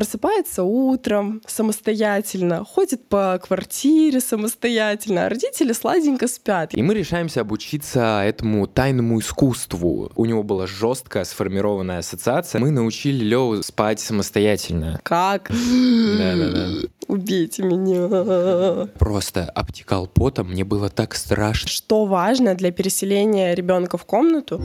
просыпается 0.00 0.62
утром 0.62 1.42
самостоятельно, 1.46 2.64
ходит 2.64 3.06
по 3.06 3.38
квартире 3.38 4.20
самостоятельно, 4.20 5.26
а 5.26 5.28
родители 5.28 5.74
сладенько 5.74 6.26
спят. 6.26 6.70
И 6.72 6.80
мы 6.80 6.94
решаемся 6.94 7.42
обучиться 7.42 8.22
этому 8.24 8.66
тайному 8.66 9.20
искусству. 9.20 10.10
У 10.14 10.24
него 10.24 10.42
была 10.42 10.66
жестко 10.66 11.22
сформированная 11.24 11.98
ассоциация. 11.98 12.62
Мы 12.62 12.70
научили 12.70 13.22
Леву 13.22 13.62
спать 13.62 14.00
самостоятельно. 14.00 14.98
Как? 15.02 15.50
Да-да-да. 15.50 16.88
Убейте 17.06 17.62
меня. 17.62 18.88
Просто 18.98 19.44
обтекал 19.44 20.06
потом, 20.06 20.48
мне 20.48 20.64
было 20.64 20.88
так 20.88 21.14
страшно. 21.14 21.68
Что 21.68 22.06
важно 22.06 22.54
для 22.54 22.72
переселения 22.72 23.52
ребенка 23.52 23.98
в 23.98 24.06
комнату? 24.06 24.62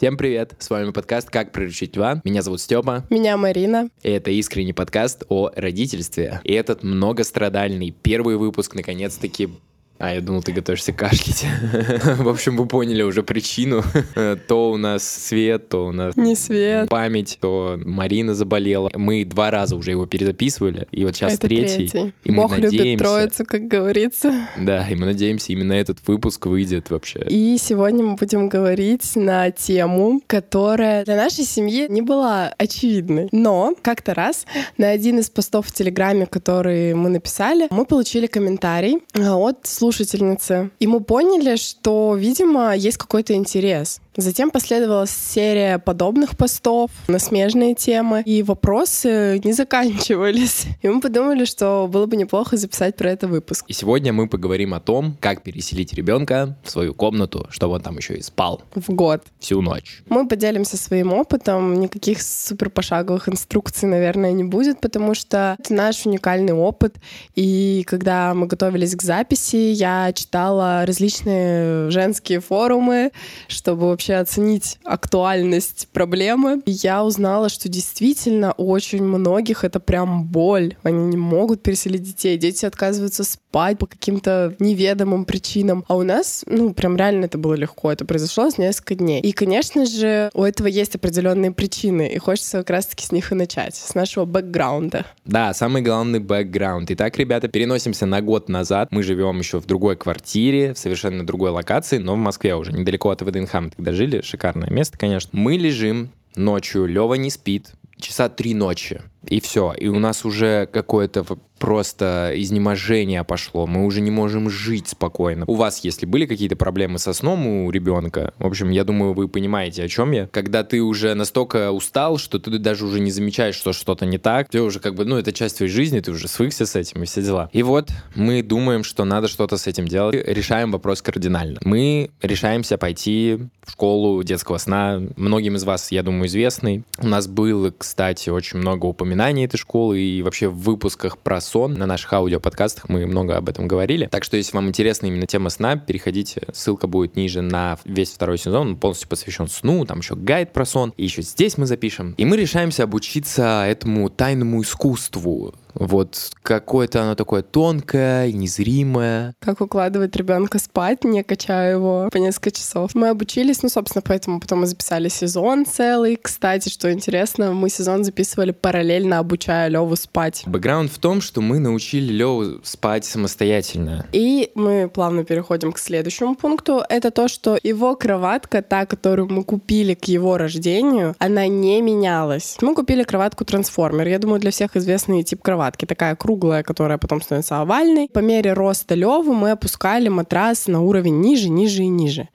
Всем 0.00 0.16
привет! 0.16 0.54
С 0.58 0.70
вами 0.70 0.92
подкаст 0.92 1.28
«Как 1.28 1.52
приручить 1.52 1.94
льва». 1.94 2.22
Меня 2.24 2.40
зовут 2.40 2.62
Степа. 2.62 3.04
Меня 3.10 3.36
Марина. 3.36 3.90
И 4.02 4.08
это 4.08 4.30
искренний 4.30 4.72
подкаст 4.72 5.24
о 5.28 5.50
родительстве. 5.54 6.40
И 6.42 6.54
этот 6.54 6.82
многострадальный 6.82 7.90
первый 7.90 8.36
выпуск 8.38 8.74
наконец-таки 8.74 9.50
а, 10.00 10.14
я 10.14 10.22
думал, 10.22 10.42
ты 10.42 10.52
готовишься 10.52 10.94
кашлять. 10.94 11.44
В 12.16 12.28
общем, 12.28 12.56
вы 12.56 12.66
поняли 12.66 13.02
уже 13.02 13.22
причину. 13.22 13.84
То 14.48 14.70
у 14.70 14.76
нас 14.78 15.06
свет, 15.06 15.68
то 15.68 15.86
у 15.86 15.92
нас... 15.92 16.16
Не 16.16 16.34
свет. 16.34 16.88
Память, 16.88 17.38
то 17.40 17.78
Марина 17.84 18.34
заболела. 18.34 18.90
Мы 18.94 19.24
два 19.26 19.50
раза 19.50 19.76
уже 19.76 19.90
его 19.90 20.06
перезаписывали, 20.06 20.88
и 20.90 21.04
вот 21.04 21.16
сейчас 21.16 21.34
Это 21.34 21.48
третий. 21.48 21.88
третий. 21.88 22.14
И 22.24 22.30
мы 22.30 22.42
Бог 22.42 22.56
любит 22.56 22.72
надеемся... 22.72 23.04
троицу, 23.04 23.44
как 23.46 23.68
говорится. 23.68 24.32
Да, 24.58 24.88
и 24.88 24.94
мы 24.94 25.06
надеемся, 25.06 25.52
именно 25.52 25.74
этот 25.74 25.98
выпуск 26.06 26.46
выйдет 26.46 26.90
вообще. 26.90 27.26
И 27.28 27.58
сегодня 27.60 28.04
мы 28.04 28.16
будем 28.16 28.48
говорить 28.48 29.16
на 29.16 29.50
тему, 29.50 30.22
которая 30.26 31.04
для 31.04 31.16
нашей 31.16 31.44
семьи 31.44 31.86
не 31.88 32.00
была 32.00 32.54
очевидной. 32.56 33.28
Но 33.32 33.74
как-то 33.82 34.14
раз 34.14 34.46
на 34.78 34.88
один 34.88 35.18
из 35.18 35.28
постов 35.28 35.66
в 35.66 35.72
Телеграме, 35.72 36.26
который 36.26 36.94
мы 36.94 37.10
написали, 37.10 37.68
мы 37.70 37.84
получили 37.84 38.26
комментарий 38.26 38.98
а, 39.14 39.36
от 39.36 39.66
слушательницы. 39.90 40.70
И 40.78 40.86
мы 40.86 41.00
поняли, 41.00 41.56
что, 41.56 42.14
видимо, 42.16 42.74
есть 42.76 42.96
какой-то 42.96 43.34
интерес. 43.34 44.00
Затем 44.16 44.50
последовала 44.50 45.06
серия 45.06 45.78
подобных 45.78 46.36
постов 46.36 46.90
на 47.06 47.20
смежные 47.20 47.74
темы, 47.76 48.22
и 48.26 48.42
вопросы 48.42 49.40
не 49.44 49.52
заканчивались. 49.52 50.66
И 50.82 50.88
мы 50.88 51.00
подумали, 51.00 51.44
что 51.44 51.88
было 51.90 52.06
бы 52.06 52.16
неплохо 52.16 52.56
записать 52.56 52.96
про 52.96 53.10
это 53.10 53.28
выпуск. 53.28 53.64
И 53.68 53.72
сегодня 53.72 54.12
мы 54.12 54.28
поговорим 54.28 54.74
о 54.74 54.80
том, 54.80 55.16
как 55.20 55.42
переселить 55.42 55.92
ребенка 55.94 56.56
в 56.64 56.70
свою 56.70 56.92
комнату, 56.92 57.46
чтобы 57.50 57.74
он 57.74 57.82
там 57.82 57.96
еще 57.98 58.14
и 58.14 58.22
спал 58.22 58.62
В 58.74 58.92
год. 58.92 59.22
всю 59.38 59.62
ночь. 59.62 60.02
Мы 60.08 60.26
поделимся 60.26 60.76
своим 60.76 61.12
опытом. 61.12 61.80
Никаких 61.80 62.20
супер 62.22 62.68
пошаговых 62.70 63.28
инструкций, 63.28 63.88
наверное, 63.88 64.32
не 64.32 64.44
будет, 64.44 64.80
потому 64.80 65.14
что 65.14 65.56
это 65.58 65.72
наш 65.72 66.04
уникальный 66.04 66.52
опыт. 66.52 66.96
И 67.36 67.84
когда 67.86 68.34
мы 68.34 68.46
готовились 68.46 68.96
к 68.96 69.02
записи, 69.02 69.56
я 69.56 70.12
читала 70.12 70.84
различные 70.84 71.90
женские 71.90 72.40
форумы, 72.40 73.12
чтобы 73.46 73.96
вообще 74.00 74.14
оценить 74.14 74.78
актуальность 74.82 75.88
проблемы. 75.92 76.62
И 76.64 76.70
я 76.70 77.04
узнала, 77.04 77.50
что 77.50 77.68
действительно 77.68 78.54
у 78.56 78.70
очень 78.70 79.02
многих 79.02 79.62
это 79.62 79.78
прям 79.78 80.24
боль. 80.24 80.76
Они 80.82 81.04
не 81.04 81.18
могут 81.18 81.62
переселить 81.62 82.02
детей. 82.02 82.38
Дети 82.38 82.64
отказываются 82.64 83.24
спать 83.24 83.49
по 83.50 83.86
каким-то 83.86 84.54
неведомым 84.58 85.24
причинам. 85.24 85.84
А 85.88 85.96
у 85.96 86.02
нас, 86.02 86.44
ну, 86.46 86.72
прям 86.72 86.96
реально 86.96 87.26
это 87.26 87.38
было 87.38 87.54
легко. 87.54 87.90
Это 87.90 88.04
произошло 88.04 88.50
за 88.50 88.60
несколько 88.60 88.94
дней. 88.94 89.20
И, 89.20 89.32
конечно 89.32 89.86
же, 89.86 90.30
у 90.34 90.44
этого 90.44 90.66
есть 90.66 90.94
определенные 90.94 91.52
причины. 91.52 92.08
И 92.08 92.18
хочется 92.18 92.58
как 92.58 92.70
раз-таки 92.70 93.04
с 93.04 93.12
них 93.12 93.32
и 93.32 93.34
начать, 93.34 93.74
с 93.74 93.94
нашего 93.94 94.24
бэкграунда. 94.24 95.06
Да, 95.24 95.52
самый 95.54 95.82
главный 95.82 96.20
бэкграунд. 96.20 96.90
Итак, 96.90 97.16
ребята, 97.18 97.48
переносимся 97.48 98.06
на 98.06 98.22
год 98.22 98.48
назад. 98.48 98.88
Мы 98.90 99.02
живем 99.02 99.38
еще 99.38 99.60
в 99.60 99.66
другой 99.66 99.96
квартире, 99.96 100.74
в 100.74 100.78
совершенно 100.78 101.26
другой 101.26 101.50
локации, 101.50 101.98
но 101.98 102.14
в 102.14 102.18
Москве 102.18 102.54
уже, 102.54 102.72
недалеко 102.72 103.10
от 103.10 103.22
ВДНХ 103.22 103.54
мы 103.54 103.70
тогда 103.70 103.92
жили. 103.92 104.20
Шикарное 104.22 104.70
место, 104.70 104.98
конечно. 104.98 105.30
Мы 105.32 105.56
лежим 105.56 106.10
ночью, 106.36 106.86
Лева 106.86 107.14
не 107.14 107.30
спит, 107.30 107.72
часа 107.98 108.28
три 108.28 108.54
ночи. 108.54 109.02
И 109.26 109.40
все. 109.40 109.72
И 109.72 109.88
у 109.88 109.98
нас 109.98 110.24
уже 110.24 110.68
какое-то 110.72 111.24
просто 111.58 112.32
изнеможение 112.34 113.22
пошло. 113.22 113.66
Мы 113.66 113.84
уже 113.84 114.00
не 114.00 114.10
можем 114.10 114.48
жить 114.48 114.88
спокойно. 114.88 115.44
У 115.46 115.54
вас, 115.54 115.84
если 115.84 116.06
были 116.06 116.24
какие-то 116.24 116.56
проблемы 116.56 116.98
со 116.98 117.12
сном 117.12 117.46
у 117.46 117.70
ребенка, 117.70 118.32
в 118.38 118.46
общем, 118.46 118.70
я 118.70 118.82
думаю, 118.82 119.12
вы 119.12 119.28
понимаете, 119.28 119.84
о 119.84 119.88
чем 119.88 120.12
я. 120.12 120.26
Когда 120.28 120.64
ты 120.64 120.80
уже 120.80 121.12
настолько 121.14 121.70
устал, 121.70 122.16
что 122.16 122.38
ты 122.38 122.58
даже 122.58 122.86
уже 122.86 122.98
не 122.98 123.10
замечаешь, 123.10 123.56
что 123.56 123.74
что-то 123.74 124.06
не 124.06 124.16
так. 124.16 124.48
Ты 124.48 124.62
уже 124.62 124.80
как 124.80 124.94
бы, 124.94 125.04
ну, 125.04 125.18
это 125.18 125.34
часть 125.34 125.58
твоей 125.58 125.70
жизни, 125.70 126.00
ты 126.00 126.10
уже 126.10 126.28
свыкся 126.28 126.64
с 126.64 126.74
этим 126.74 127.02
и 127.02 127.06
все 127.06 127.22
дела. 127.22 127.50
И 127.52 127.62
вот 127.62 127.90
мы 128.14 128.42
думаем, 128.42 128.82
что 128.82 129.04
надо 129.04 129.28
что-то 129.28 129.58
с 129.58 129.66
этим 129.66 129.86
делать. 129.86 130.16
Решаем 130.26 130.72
вопрос 130.72 131.02
кардинально. 131.02 131.60
Мы 131.62 132.10
решаемся 132.22 132.78
пойти 132.78 133.38
в 133.62 133.72
школу 133.72 134.22
детского 134.22 134.56
сна. 134.56 135.02
Многим 135.16 135.56
из 135.56 135.64
вас, 135.64 135.92
я 135.92 136.02
думаю, 136.02 136.26
известный. 136.26 136.84
У 136.98 137.06
нас 137.06 137.28
было, 137.28 137.70
кстати, 137.76 138.30
очень 138.30 138.58
много 138.58 138.86
упоминаний 138.86 139.09
этой 139.14 139.56
школы 139.56 140.00
и 140.00 140.22
вообще 140.22 140.48
в 140.48 140.58
выпусках 140.58 141.18
про 141.18 141.40
сон 141.40 141.74
на 141.74 141.86
наших 141.86 142.12
аудиоподкастах 142.12 142.88
мы 142.88 143.06
много 143.06 143.36
об 143.36 143.48
этом 143.48 143.68
говорили. 143.68 144.06
Так 144.06 144.24
что, 144.24 144.36
если 144.36 144.56
вам 144.56 144.68
интересна 144.68 145.06
именно 145.06 145.26
тема 145.26 145.50
сна, 145.50 145.76
переходите. 145.76 146.42
Ссылка 146.52 146.86
будет 146.86 147.16
ниже 147.16 147.42
на 147.42 147.78
весь 147.84 148.10
второй 148.10 148.38
сезон. 148.38 148.68
Он 148.68 148.76
полностью 148.76 149.08
посвящен 149.08 149.48
сну. 149.48 149.84
Там 149.84 150.00
еще 150.00 150.14
гайд 150.16 150.52
про 150.52 150.64
сон. 150.64 150.92
И 150.96 151.04
еще 151.04 151.22
здесь 151.22 151.58
мы 151.58 151.66
запишем. 151.66 152.14
И 152.16 152.24
мы 152.24 152.36
решаемся 152.36 152.84
обучиться 152.84 153.64
этому 153.66 154.08
тайному 154.10 154.62
искусству. 154.62 155.54
Вот 155.74 156.32
какое-то 156.42 157.02
оно 157.02 157.14
такое 157.14 157.42
тонкое, 157.42 158.32
незримое. 158.32 159.34
Как 159.38 159.60
укладывать 159.60 160.16
ребенка 160.16 160.58
спать, 160.58 161.04
не 161.04 161.22
качая 161.22 161.72
его 161.72 162.08
по 162.12 162.18
несколько 162.18 162.50
часов. 162.50 162.94
Мы 162.94 163.08
обучились, 163.08 163.62
ну, 163.62 163.68
собственно, 163.68 164.02
поэтому 164.02 164.40
потом 164.40 164.60
мы 164.60 164.66
записали 164.66 165.08
сезон 165.08 165.64
целый. 165.66 166.16
Кстати, 166.16 166.68
что 166.68 166.92
интересно, 166.92 167.52
мы 167.52 167.70
сезон 167.70 168.04
записывали 168.04 168.50
параллельно, 168.50 168.99
обучая 169.08 169.68
Леву 169.68 169.96
спать. 169.96 170.42
Бэкграунд 170.46 170.90
в 170.90 170.98
том, 170.98 171.20
что 171.20 171.40
мы 171.40 171.58
научили 171.58 172.12
Леву 172.12 172.60
спать 172.62 173.04
самостоятельно. 173.04 174.06
И 174.12 174.50
мы 174.54 174.88
плавно 174.92 175.24
переходим 175.24 175.72
к 175.72 175.78
следующему 175.78 176.34
пункту. 176.34 176.82
Это 176.88 177.10
то, 177.10 177.28
что 177.28 177.58
его 177.62 177.96
кроватка, 177.96 178.62
та, 178.62 178.86
которую 178.86 179.28
мы 179.30 179.44
купили 179.44 179.94
к 179.94 180.04
его 180.04 180.36
рождению, 180.36 181.14
она 181.18 181.46
не 181.46 181.80
менялась. 181.82 182.56
Мы 182.60 182.74
купили 182.74 183.02
кроватку 183.02 183.44
трансформер. 183.44 184.08
Я 184.08 184.18
думаю, 184.18 184.40
для 184.40 184.50
всех 184.50 184.76
известный 184.76 185.22
тип 185.22 185.42
кроватки. 185.42 185.84
Такая 185.84 186.16
круглая, 186.16 186.62
которая 186.62 186.98
потом 186.98 187.22
становится 187.22 187.60
овальной. 187.60 188.08
По 188.12 188.20
мере 188.20 188.52
роста 188.52 188.94
Левы 188.94 189.34
мы 189.34 189.52
опускали 189.52 190.08
матрас 190.08 190.66
на 190.66 190.80
уровень 190.80 191.20
ниже, 191.20 191.48
ниже 191.48 191.82
и 191.82 191.88
ниже. 191.88 192.28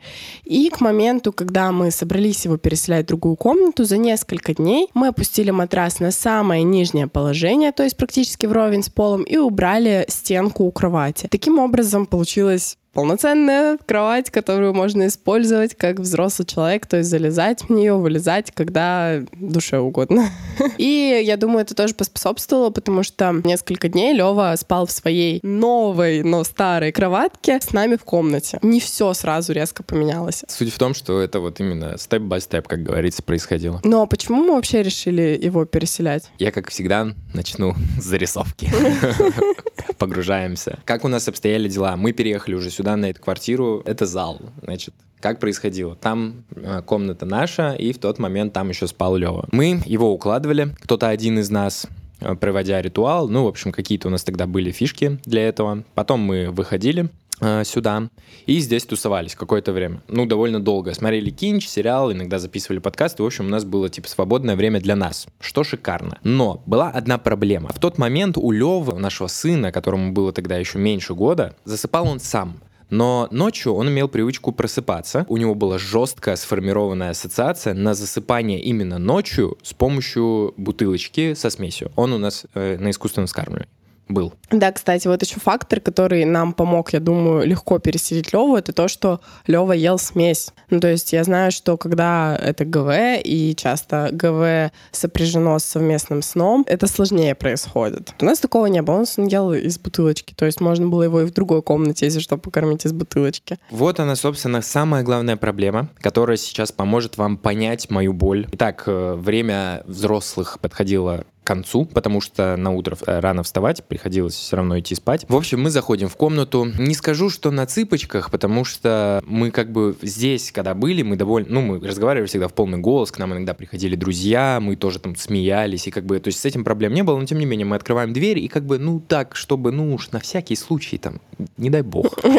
И 0.43 0.69
к 0.69 0.81
моменту, 0.81 1.33
когда 1.33 1.71
мы 1.71 1.91
собрались 1.91 2.45
его 2.45 2.57
переселять 2.57 3.05
в 3.05 3.07
другую 3.09 3.35
комнату, 3.35 3.83
за 3.83 3.97
несколько 3.97 4.53
дней 4.53 4.89
мы 4.93 5.07
опустили 5.07 5.51
матрас 5.51 5.99
на 5.99 6.11
самое 6.11 6.54
нижнее 6.63 7.07
положение, 7.07 7.71
то 7.71 7.83
есть 7.83 7.97
практически 7.97 8.45
вровень 8.45 8.83
с 8.83 8.89
полом, 8.89 9.23
и 9.23 9.37
убрали 9.37 10.05
стенку 10.07 10.63
у 10.63 10.71
кровати. 10.71 11.27
Таким 11.29 11.59
образом 11.59 12.05
получилось 12.05 12.77
полноценная 12.95 13.77
кровать, 13.85 14.31
которую 14.31 14.73
можно 14.73 15.07
использовать 15.07 15.75
как 15.75 15.99
взрослый 15.99 16.47
человек, 16.47 16.87
то 16.87 16.97
есть 16.97 17.09
залезать 17.09 17.63
в 17.63 17.69
нее, 17.69 17.95
вылезать, 17.95 18.51
когда 18.51 19.21
душе 19.33 19.79
угодно. 19.79 20.29
И 20.77 21.21
я 21.23 21.35
думаю, 21.35 21.59
это 21.59 21.75
тоже 21.75 21.93
поспособствовало, 21.93 22.69
потому 22.69 23.03
что 23.03 23.41
несколько 23.43 23.89
дней 23.89 24.13
Лева 24.13 24.55
спал 24.57 24.87
в 24.87 24.91
своей 24.91 25.41
новой, 25.43 26.23
но 26.23 26.45
старой 26.45 26.93
кроватке 26.93 27.59
с 27.61 27.73
нами 27.73 27.97
в 27.97 28.05
комнате. 28.05 28.59
Не 28.61 28.79
все 28.79 29.13
сразу 29.13 29.51
резко 29.51 29.83
поменялось. 29.83 30.45
Суть 30.47 30.73
в 30.73 30.79
том, 30.79 30.93
что 30.93 31.19
это 31.19 31.41
вот 31.41 31.59
именно 31.59 31.97
степ-бай-степ, 31.97 32.65
как 32.65 32.81
говорится, 32.81 33.21
происходило. 33.21 33.81
Но 33.83 34.07
почему 34.07 34.41
мы 34.41 34.55
вообще 34.55 34.81
решили 34.81 35.37
его 35.41 35.65
переселять? 35.65 36.31
Я, 36.39 36.51
как 36.51 36.69
всегда, 36.69 37.09
начну 37.33 37.75
с 37.99 38.05
зарисовки. 38.05 38.71
Погружаемся. 39.97 40.79
Как 40.85 41.03
у 41.03 41.07
нас 41.07 41.27
обстояли 41.27 41.67
дела? 41.67 41.95
Мы 41.97 42.11
переехали 42.11 42.55
уже 42.55 42.69
сюда, 42.69 42.84
на 42.95 43.09
эту 43.09 43.21
квартиру. 43.21 43.81
Это 43.85 44.05
зал. 44.05 44.39
Значит, 44.61 44.93
как 45.25 45.39
происходило? 45.39 45.95
Там 45.95 46.43
э, 46.55 46.83
комната 46.85 47.25
наша, 47.25 47.73
и 47.73 47.93
в 47.93 47.97
тот 47.97 48.19
момент 48.19 48.53
там 48.53 48.69
еще 48.69 48.85
спал 48.85 49.15
Лева. 49.15 49.47
Мы 49.51 49.81
его 49.85 50.13
укладывали, 50.13 50.75
кто-то 50.81 51.09
один 51.09 51.39
из 51.39 51.49
нас 51.49 51.87
э, 52.19 52.35
проводя 52.35 52.79
ритуал. 52.79 53.27
Ну, 53.27 53.45
в 53.45 53.47
общем, 53.47 53.71
какие-то 53.71 54.07
у 54.07 54.11
нас 54.11 54.23
тогда 54.23 54.45
были 54.45 54.69
фишки 54.69 55.19
для 55.25 55.47
этого. 55.47 55.83
Потом 55.95 56.19
мы 56.19 56.51
выходили 56.51 57.09
э, 57.41 57.63
сюда 57.63 58.09
и 58.45 58.59
здесь 58.59 58.85
тусовались 58.85 59.33
какое-то 59.35 59.71
время. 59.71 60.03
Ну, 60.07 60.27
довольно 60.27 60.59
долго. 60.59 60.93
Смотрели 60.93 61.31
кинч, 61.31 61.67
сериал, 61.67 62.11
иногда 62.11 62.37
записывали 62.37 62.77
подкасты. 62.77 63.23
В 63.23 63.25
общем, 63.25 63.47
у 63.47 63.49
нас 63.49 63.65
было, 63.65 63.89
типа, 63.89 64.07
свободное 64.07 64.55
время 64.55 64.79
для 64.79 64.95
нас, 64.95 65.25
что 65.39 65.63
шикарно. 65.63 66.19
Но 66.23 66.61
была 66.67 66.89
одна 66.89 67.17
проблема. 67.17 67.69
В 67.69 67.79
тот 67.79 67.97
момент 67.97 68.37
у 68.37 68.51
Левы, 68.51 68.93
у 68.93 68.99
нашего 68.99 69.25
сына, 69.27 69.71
которому 69.71 70.11
было 70.11 70.31
тогда 70.31 70.57
еще 70.57 70.77
меньше 70.77 71.15
года, 71.15 71.55
засыпал 71.65 72.07
он 72.07 72.19
сам. 72.19 72.59
Но 72.89 73.27
ночью 73.31 73.73
он 73.73 73.89
имел 73.89 74.07
привычку 74.07 74.51
просыпаться. 74.51 75.25
У 75.27 75.37
него 75.37 75.55
была 75.55 75.77
жесткая 75.77 76.35
сформированная 76.35 77.11
ассоциация 77.11 77.73
на 77.73 77.93
засыпание 77.93 78.61
именно 78.61 78.97
ночью 78.97 79.57
с 79.63 79.73
помощью 79.73 80.53
бутылочки 80.57 81.33
со 81.33 81.49
смесью. 81.49 81.91
Он 81.95 82.13
у 82.13 82.17
нас 82.17 82.45
э, 82.53 82.77
на 82.77 82.91
искусственном 82.91 83.27
скармливании 83.27 83.69
был. 84.07 84.33
Да, 84.51 84.71
кстати, 84.71 85.07
вот 85.07 85.21
еще 85.23 85.39
фактор, 85.39 85.79
который 85.79 86.25
нам 86.25 86.53
помог, 86.53 86.93
я 86.93 86.99
думаю, 86.99 87.45
легко 87.47 87.79
переселить 87.79 88.31
Леву, 88.33 88.55
это 88.55 88.73
то, 88.73 88.87
что 88.87 89.21
Лева 89.47 89.73
ел 89.73 89.97
смесь. 89.97 90.51
Ну, 90.69 90.79
то 90.79 90.89
есть 90.89 91.13
я 91.13 91.23
знаю, 91.23 91.51
что 91.51 91.77
когда 91.77 92.35
это 92.35 92.65
ГВ, 92.65 93.21
и 93.23 93.55
часто 93.55 94.09
ГВ 94.11 94.71
сопряжено 94.91 95.57
с 95.59 95.65
совместным 95.65 96.21
сном, 96.21 96.63
это 96.67 96.87
сложнее 96.87 97.35
происходит. 97.35 98.13
У 98.19 98.25
нас 98.25 98.39
такого 98.39 98.67
не 98.67 98.81
было, 98.81 99.05
он 99.17 99.27
ел 99.27 99.53
из 99.53 99.79
бутылочки, 99.79 100.33
то 100.33 100.45
есть 100.45 100.61
можно 100.61 100.87
было 100.87 101.03
его 101.03 101.21
и 101.21 101.25
в 101.25 101.33
другой 101.33 101.61
комнате, 101.61 102.05
если 102.05 102.19
что, 102.19 102.37
покормить 102.37 102.85
из 102.85 102.93
бутылочки. 102.93 103.57
Вот 103.71 103.99
она, 103.99 104.15
собственно, 104.15 104.61
самая 104.61 105.03
главная 105.03 105.37
проблема, 105.37 105.89
которая 105.99 106.37
сейчас 106.37 106.71
поможет 106.71 107.17
вам 107.17 107.37
понять 107.37 107.89
мою 107.89 108.13
боль. 108.13 108.47
Итак, 108.51 108.83
э, 108.87 109.15
время 109.15 109.83
взрослых 109.85 110.59
подходило 110.59 111.25
концу, 111.45 111.85
потому 111.85 112.19
что 112.19 112.57
на 112.57 112.71
утро 112.71 112.97
э, 113.05 113.19
рано 113.19 113.43
вставать, 113.43 113.83
приходилось 113.85 114.33
все 114.33 114.57
равно 114.57 114.77
идти 114.79 114.95
спать. 114.95 115.25
В 115.29 115.35
общем, 115.35 115.61
мы 115.61 115.69
заходим 115.69 116.09
в 116.09 116.17
комнату. 116.17 116.65
Не 116.77 116.93
скажу, 116.93 117.29
что 117.29 117.51
на 117.51 117.65
цыпочках, 117.65 118.31
потому 118.31 118.65
что 118.65 119.23
мы 119.25 119.51
как 119.51 119.71
бы 119.71 119.95
здесь, 120.01 120.51
когда 120.51 120.73
были, 120.73 121.03
мы 121.03 121.15
довольно, 121.15 121.47
ну, 121.49 121.61
мы 121.61 121.79
разговаривали 121.79 122.27
всегда 122.27 122.47
в 122.47 122.53
полный 122.53 122.79
голос, 122.79 123.11
к 123.11 123.17
нам 123.19 123.31
иногда 123.31 123.53
приходили 123.53 123.95
друзья, 123.95 124.59
мы 124.61 124.75
тоже 124.75 124.99
там 124.99 125.15
смеялись, 125.15 125.87
и 125.87 125.91
как 125.91 126.05
бы, 126.05 126.19
то 126.19 126.27
есть 126.27 126.39
с 126.39 126.45
этим 126.45 126.63
проблем 126.63 126.93
не 126.93 127.03
было, 127.03 127.17
но 127.17 127.25
тем 127.25 127.39
не 127.39 127.45
менее 127.45 127.65
мы 127.65 127.75
открываем 127.75 128.11
дверь, 128.11 128.39
и 128.39 128.47
как 128.47 128.65
бы, 128.65 128.77
ну, 128.79 128.99
так, 128.99 129.35
чтобы, 129.35 129.71
ну, 129.71 129.93
уж 129.93 130.11
на 130.11 130.19
всякий 130.19 130.55
случай, 130.55 130.97
там, 130.97 131.21
не 131.57 131.69
дай 131.69 131.81
бог. 131.81 132.19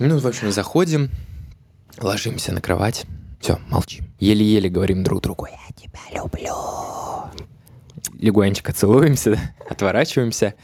Ну, 0.00 0.16
в 0.18 0.26
общем, 0.28 0.52
заходим, 0.52 1.10
ложимся 2.00 2.52
на 2.52 2.60
кровать, 2.60 3.04
все, 3.40 3.58
молчим. 3.68 4.04
Еле-еле 4.20 4.68
говорим 4.68 5.02
друг 5.02 5.22
другу, 5.22 5.46
я 5.46 5.74
тебя 5.74 5.98
люблю 6.14 6.54
легонечко 8.18 8.72
целуемся, 8.72 9.38
отворачиваемся, 9.68 10.54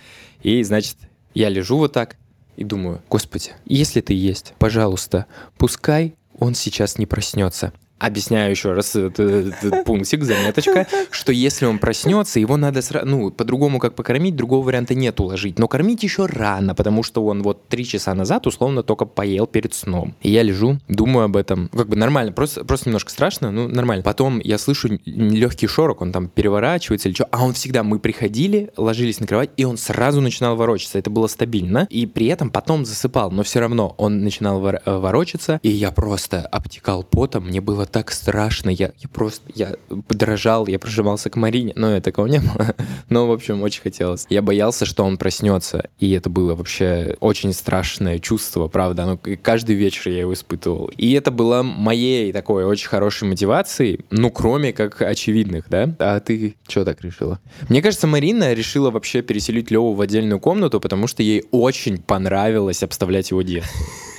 и, 0.43 0.63
значит, 0.63 0.97
я 1.35 1.49
лежу 1.49 1.79
вот 1.79 1.93
так 1.93 2.17
и 2.57 2.65
думаю, 2.65 3.03
господи, 3.09 3.53
если 3.65 4.01
ты 4.01 4.15
есть, 4.15 4.55
пожалуйста, 4.59 5.27
пускай 5.57 6.15
он 6.39 6.55
сейчас 6.55 6.99
не 6.99 7.07
проснется. 7.07 7.73
Объясняю 8.05 8.51
еще 8.51 8.73
раз 8.73 8.95
этот, 8.95 9.85
пунктик, 9.85 10.25
заметочка, 10.25 10.87
что 11.11 11.33
если 11.33 11.65
он 11.65 11.79
проснется, 11.79 12.39
его 12.39 12.59
надо 12.59 12.83
сразу, 12.83 13.07
ну, 13.07 13.31
по-другому 13.31 13.79
как 13.79 13.95
покормить, 13.95 14.37
другого 14.37 14.67
варианта 14.67 14.95
нет 14.95 15.19
уложить. 15.21 15.59
Но 15.59 15.69
кормить 15.69 16.03
еще 16.03 16.27
рано, 16.27 16.75
потому 16.75 17.03
что 17.03 17.25
он 17.25 17.43
вот 17.43 17.67
три 17.69 17.87
часа 17.87 18.13
назад 18.15 18.47
условно 18.47 18.83
только 18.83 19.07
поел 19.07 19.47
перед 19.47 19.73
сном. 19.73 20.15
И 20.21 20.31
я 20.31 20.43
лежу, 20.43 20.79
думаю 20.89 21.25
об 21.25 21.37
этом. 21.37 21.69
Как 21.69 21.89
бы 21.89 21.97
нормально, 21.97 22.33
просто, 22.33 22.65
просто 22.65 22.91
немножко 22.91 23.11
страшно, 23.11 23.51
ну, 23.51 23.69
нормально. 23.69 24.03
Потом 24.03 24.39
я 24.41 24.59
слышу 24.59 24.99
легкий 25.07 25.67
шорох, 25.67 26.03
он 26.03 26.13
там 26.13 26.29
переворачивается 26.29 27.09
или 27.09 27.15
что. 27.15 27.27
А 27.31 27.43
он 27.43 27.55
всегда, 27.55 27.83
мы 27.83 27.99
приходили, 27.99 28.71
ложились 28.77 29.19
на 29.21 29.27
кровать, 29.27 29.51
и 29.57 29.65
он 29.65 29.79
сразу 29.79 30.21
начинал 30.21 30.57
ворочаться. 30.57 30.99
Это 30.99 31.09
было 31.09 31.27
стабильно. 31.27 31.87
И 31.89 32.05
при 32.05 32.27
этом 32.27 32.51
потом 32.51 32.85
засыпал, 32.85 33.31
но 33.31 33.43
все 33.45 33.61
равно 33.61 33.95
он 33.97 34.23
начинал 34.23 34.61
вор- 34.61 34.83
ворочаться, 34.85 35.59
и 35.63 35.71
я 35.71 35.91
просто 35.91 36.41
обтекал 36.41 37.03
потом, 37.03 37.47
мне 37.47 37.61
было 37.61 37.87
так 37.95 38.11
страшно, 38.11 38.71
я, 38.71 38.91
я 38.99 39.09
просто, 39.09 39.49
я 39.55 39.77
подражал, 40.09 40.67
я 40.67 40.81
прижимался 40.81 41.31
к 41.31 41.37
Марине, 41.37 41.75
но 41.77 42.01
такого 42.01 42.27
не 42.27 42.41
было. 42.41 42.75
Но, 43.09 43.29
в 43.29 43.31
общем, 43.31 43.63
очень 43.63 43.83
хотелось. 43.83 44.27
Я 44.29 44.43
боялся, 44.43 44.85
что 44.85 45.05
он 45.05 45.17
проснется, 45.17 45.89
и 46.01 46.11
это 46.11 46.29
было 46.29 46.57
вообще 46.57 47.17
очень 47.21 47.53
страшное 47.53 48.19
чувство, 48.19 48.67
правда. 48.67 49.07
Ну, 49.07 49.21
каждый 49.41 49.77
вечер 49.77 50.11
я 50.11 50.21
его 50.23 50.33
испытывал. 50.33 50.91
И 50.97 51.13
это 51.13 51.31
было 51.31 51.63
моей 51.63 52.33
такой 52.33 52.65
очень 52.65 52.89
хорошей 52.89 53.29
мотивацией, 53.29 54.01
ну, 54.11 54.29
кроме 54.33 54.73
как 54.73 55.01
очевидных, 55.01 55.67
да? 55.69 55.95
А 56.01 56.19
ты 56.19 56.57
что 56.67 56.85
так 56.85 57.01
решила? 57.01 57.39
Мне 57.69 57.81
кажется, 57.81 58.09
Марина 58.09 58.55
решила 58.55 58.91
вообще 58.91 59.23
переселить 59.23 59.71
Леву 59.71 59.93
в 59.93 60.01
отдельную 60.01 60.41
комнату, 60.41 60.81
потому 60.81 61.07
что 61.07 61.23
ей 61.23 61.45
очень 61.53 61.99
понравилось 61.99 62.83
обставлять 62.83 63.31
его 63.31 63.43
детство. 63.43 63.87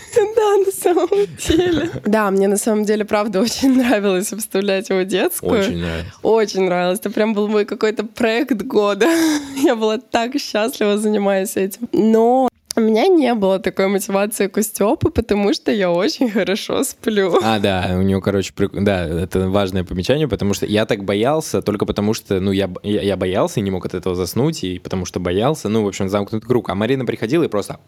Самом 0.85 1.09
деле. 1.47 1.89
Да, 2.05 2.29
мне 2.31 2.47
на 2.47 2.57
самом 2.57 2.85
деле, 2.85 3.05
правда, 3.05 3.41
очень 3.41 3.75
нравилось 3.77 4.31
обставлять 4.33 4.89
его 4.89 5.01
детскую. 5.01 5.59
Очень 5.59 5.77
нравилось. 5.77 6.13
Очень 6.21 6.63
нравилось. 6.63 6.99
Это 6.99 7.09
прям 7.09 7.33
был 7.33 7.47
мой 7.47 7.65
какой-то 7.65 8.05
проект 8.05 8.61
года. 8.61 9.07
Я 9.55 9.75
была 9.75 9.97
так 9.97 10.37
счастлива, 10.37 10.97
занимаясь 10.97 11.57
этим. 11.57 11.89
Но 11.91 12.49
у 12.77 12.81
меня 12.81 13.07
не 13.07 13.33
было 13.33 13.59
такой 13.59 13.87
мотивации 13.87 14.47
к 14.47 14.61
Степу, 14.61 15.09
потому 15.09 15.53
что 15.53 15.71
я 15.71 15.89
очень 15.89 16.29
хорошо 16.29 16.83
сплю. 16.83 17.39
А, 17.41 17.59
да, 17.59 17.95
у 17.97 18.01
него, 18.01 18.19
короче, 18.19 18.51
прик... 18.53 18.71
да, 18.73 19.05
это 19.05 19.47
важное 19.49 19.85
помечание, 19.85 20.27
потому 20.27 20.53
что 20.53 20.65
я 20.65 20.85
так 20.85 21.05
боялся, 21.05 21.61
только 21.61 21.85
потому 21.85 22.13
что, 22.13 22.41
ну, 22.41 22.51
я, 22.51 22.69
я, 22.83 23.01
я 23.01 23.15
боялся 23.15 23.61
и 23.61 23.63
не 23.63 23.71
мог 23.71 23.85
от 23.85 23.93
этого 23.93 24.13
заснуть, 24.13 24.65
и 24.65 24.79
потому 24.79 25.05
что 25.05 25.21
боялся, 25.21 25.69
ну, 25.69 25.85
в 25.85 25.87
общем, 25.87 26.09
замкнутый 26.09 26.47
круг. 26.47 26.69
А 26.69 26.75
Марина 26.75 27.05
приходила 27.05 27.45
и 27.45 27.47
просто... 27.47 27.79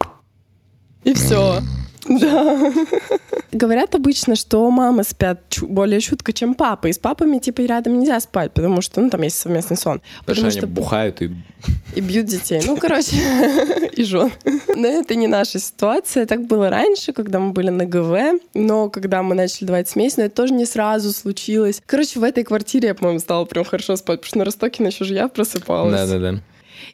И 1.04 1.14
все. 1.14 1.60
Да. 2.08 2.72
Говорят 3.52 3.94
обычно, 3.94 4.34
что 4.36 4.70
мамы 4.70 5.04
спят 5.04 5.40
чу- 5.48 5.66
более 5.66 6.00
чутко, 6.00 6.32
чем 6.32 6.54
папа. 6.54 6.86
И 6.86 6.92
с 6.92 6.98
папами, 6.98 7.38
типа, 7.38 7.62
рядом 7.62 7.98
нельзя 7.98 8.20
спать, 8.20 8.52
потому 8.52 8.80
что, 8.80 9.00
ну, 9.00 9.10
там 9.10 9.22
есть 9.22 9.38
совместный 9.38 9.76
сон. 9.76 10.00
Потому, 10.20 10.36
потому 10.36 10.50
что 10.50 10.66
они 10.66 10.72
бухают 10.72 11.22
и... 11.22 11.30
И 11.96 12.00
бьют 12.00 12.26
детей. 12.26 12.62
Ну, 12.64 12.76
короче, 12.76 13.16
и 13.96 14.04
жен. 14.04 14.30
Но 14.76 14.86
это 14.86 15.14
не 15.14 15.26
наша 15.26 15.58
ситуация. 15.58 16.26
Так 16.26 16.46
было 16.46 16.70
раньше, 16.70 17.12
когда 17.12 17.40
мы 17.40 17.52
были 17.52 17.70
на 17.70 17.84
ГВ. 17.84 18.40
Но 18.54 18.90
когда 18.90 19.22
мы 19.22 19.34
начали 19.34 19.66
давать 19.66 19.88
смесь, 19.88 20.16
но 20.16 20.24
это 20.24 20.34
тоже 20.36 20.54
не 20.54 20.66
сразу 20.66 21.12
случилось. 21.12 21.82
Короче, 21.86 22.20
в 22.20 22.22
этой 22.22 22.44
квартире 22.44 22.88
я, 22.88 22.94
по-моему, 22.94 23.18
стала 23.18 23.44
прям 23.44 23.64
хорошо 23.64 23.96
спать, 23.96 24.20
потому 24.20 24.28
что 24.28 24.38
на 24.38 24.44
Ростоке 24.44 24.84
еще 24.84 25.04
же 25.04 25.14
я 25.14 25.28
просыпалась. 25.28 25.92
Да-да-да. 25.92 26.40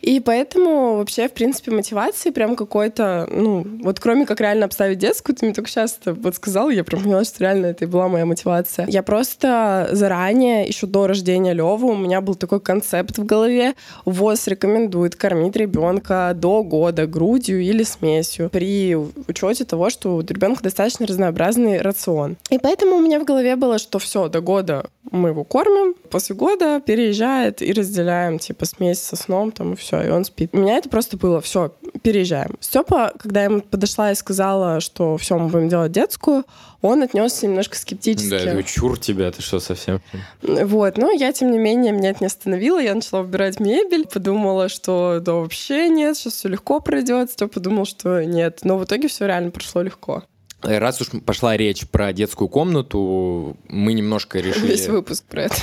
И 0.01 0.21
поэтому 0.21 0.97
вообще, 0.97 1.29
в 1.29 1.33
принципе, 1.33 1.71
мотивации 1.71 2.31
прям 2.31 2.57
какой-то, 2.57 3.29
ну, 3.31 3.65
вот 3.83 4.01
кроме 4.01 4.27
как 4.27 4.41
реально 4.41 4.67
обставить 4.67 4.99
детскую, 4.99 5.37
ты 5.37 5.47
мне 5.47 5.55
только 5.55 5.71
сейчас 5.71 5.99
это 6.01 6.15
вот 6.15 6.37
сказал, 6.37 6.71
я 6.71 6.85
прям 6.85 7.03
поняла, 7.03 7.25
что 7.25 7.41
реально 7.41 7.67
это 7.67 7.85
и 7.85 7.89
была 7.89 8.09
моя 8.09 8.27
мотивация. 8.27 8.87
Я 8.89 9.03
просто 9.03 9.89
заранее, 9.93 10.67
еще 10.67 10.87
до 10.87 11.07
рождения 11.07 11.53
Левы, 11.53 11.91
у 11.91 11.97
меня 11.97 12.21
был 12.21 12.35
такой 12.35 12.61
концепт 12.61 13.19
в 13.19 13.25
голове. 13.25 13.75
ВОЗ 14.05 14.49
рекомендует 14.49 15.17
кормить 15.17 15.57
ребенка 15.57 16.33
до 16.35 16.63
года 16.63 17.07
грудью 17.07 17.61
или 17.61 17.83
смесью 17.83 18.51
при 18.51 18.97
учете 18.97 19.65
того, 19.65 19.91
что 19.91 20.17
у 20.17 20.21
ребенка 20.21 20.63
достаточно 20.63 21.07
разнообразный 21.07 21.81
рацион. 21.81 22.37
И 22.51 22.59
поэтому 22.59 22.97
у 22.97 23.01
меня 23.01 23.21
в 23.21 23.25
голове 23.25 23.57
было, 23.57 23.79
что 23.79 23.99
все, 23.99 24.29
до 24.29 24.41
года 24.41 24.87
мы 25.11 25.31
его 25.31 25.45
кормим, 25.45 25.95
после 26.11 26.35
года 26.35 26.81
переезжает 26.81 27.63
и 27.63 27.73
разделяем, 27.73 28.39
типа, 28.39 28.65
смесь 28.65 29.01
со 29.01 29.17
сном, 29.17 29.53
там, 29.53 29.74
и 29.75 29.77
все, 29.77 30.03
и 30.03 30.09
он 30.09 30.25
спит. 30.25 30.51
У 30.53 30.59
меня 30.59 30.79
это 30.79 30.89
просто 30.89 31.17
было, 31.17 31.41
все, 31.41 31.75
переезжаем. 32.03 32.57
Степа, 32.61 33.13
когда 33.19 33.41
я 33.41 33.47
ему 33.47 33.61
подошла 33.61 34.11
и 34.11 34.15
сказала, 34.15 34.81
что 34.81 35.17
все, 35.19 35.39
мы 35.39 35.49
будем 35.49 35.69
делать 35.69 35.93
детскую, 35.93 36.45
он 36.81 37.03
отнесся 37.03 37.47
немножко 37.47 37.77
скептически. 37.77 38.31
Да, 38.31 38.39
я 38.39 38.63
чур 38.63 38.99
тебя, 38.99 39.31
ты 39.31 39.43
что, 39.43 39.61
совсем? 39.61 40.01
Вот, 40.43 40.99
но 40.99 41.11
я, 41.11 41.33
тем 41.33 41.51
не 41.51 41.59
менее, 41.59 41.93
меня 41.93 42.11
это 42.11 42.21
не 42.21 42.27
остановило, 42.27 42.79
я 42.79 42.95
начала 42.95 43.23
выбирать 43.23 43.61
мебель, 43.61 44.07
подумала, 44.07 44.69
что 44.69 45.21
да 45.21 45.35
вообще 45.35 45.89
нет, 45.89 46.17
сейчас 46.17 46.35
все 46.35 46.49
легко 46.49 46.81
пройдет, 46.81 47.31
Степа 47.31 47.55
подумал, 47.55 47.85
что 47.85 48.25
нет, 48.25 48.61
но 48.65 48.79
в 48.79 48.85
итоге 48.85 49.09
все 49.09 49.27
реально 49.27 49.51
прошло 49.51 49.83
легко. 49.83 50.25
Э, 50.65 50.79
раз 50.79 51.01
уж 51.01 51.09
пошла 51.25 51.57
речь 51.57 51.87
про 51.87 52.13
детскую 52.13 52.49
комнату, 52.49 53.57
мы 53.69 53.93
немножко 53.93 54.39
решили... 54.41 54.69
Весь 54.69 54.89
выпуск 54.89 55.25
про 55.25 55.43
это. 55.43 55.57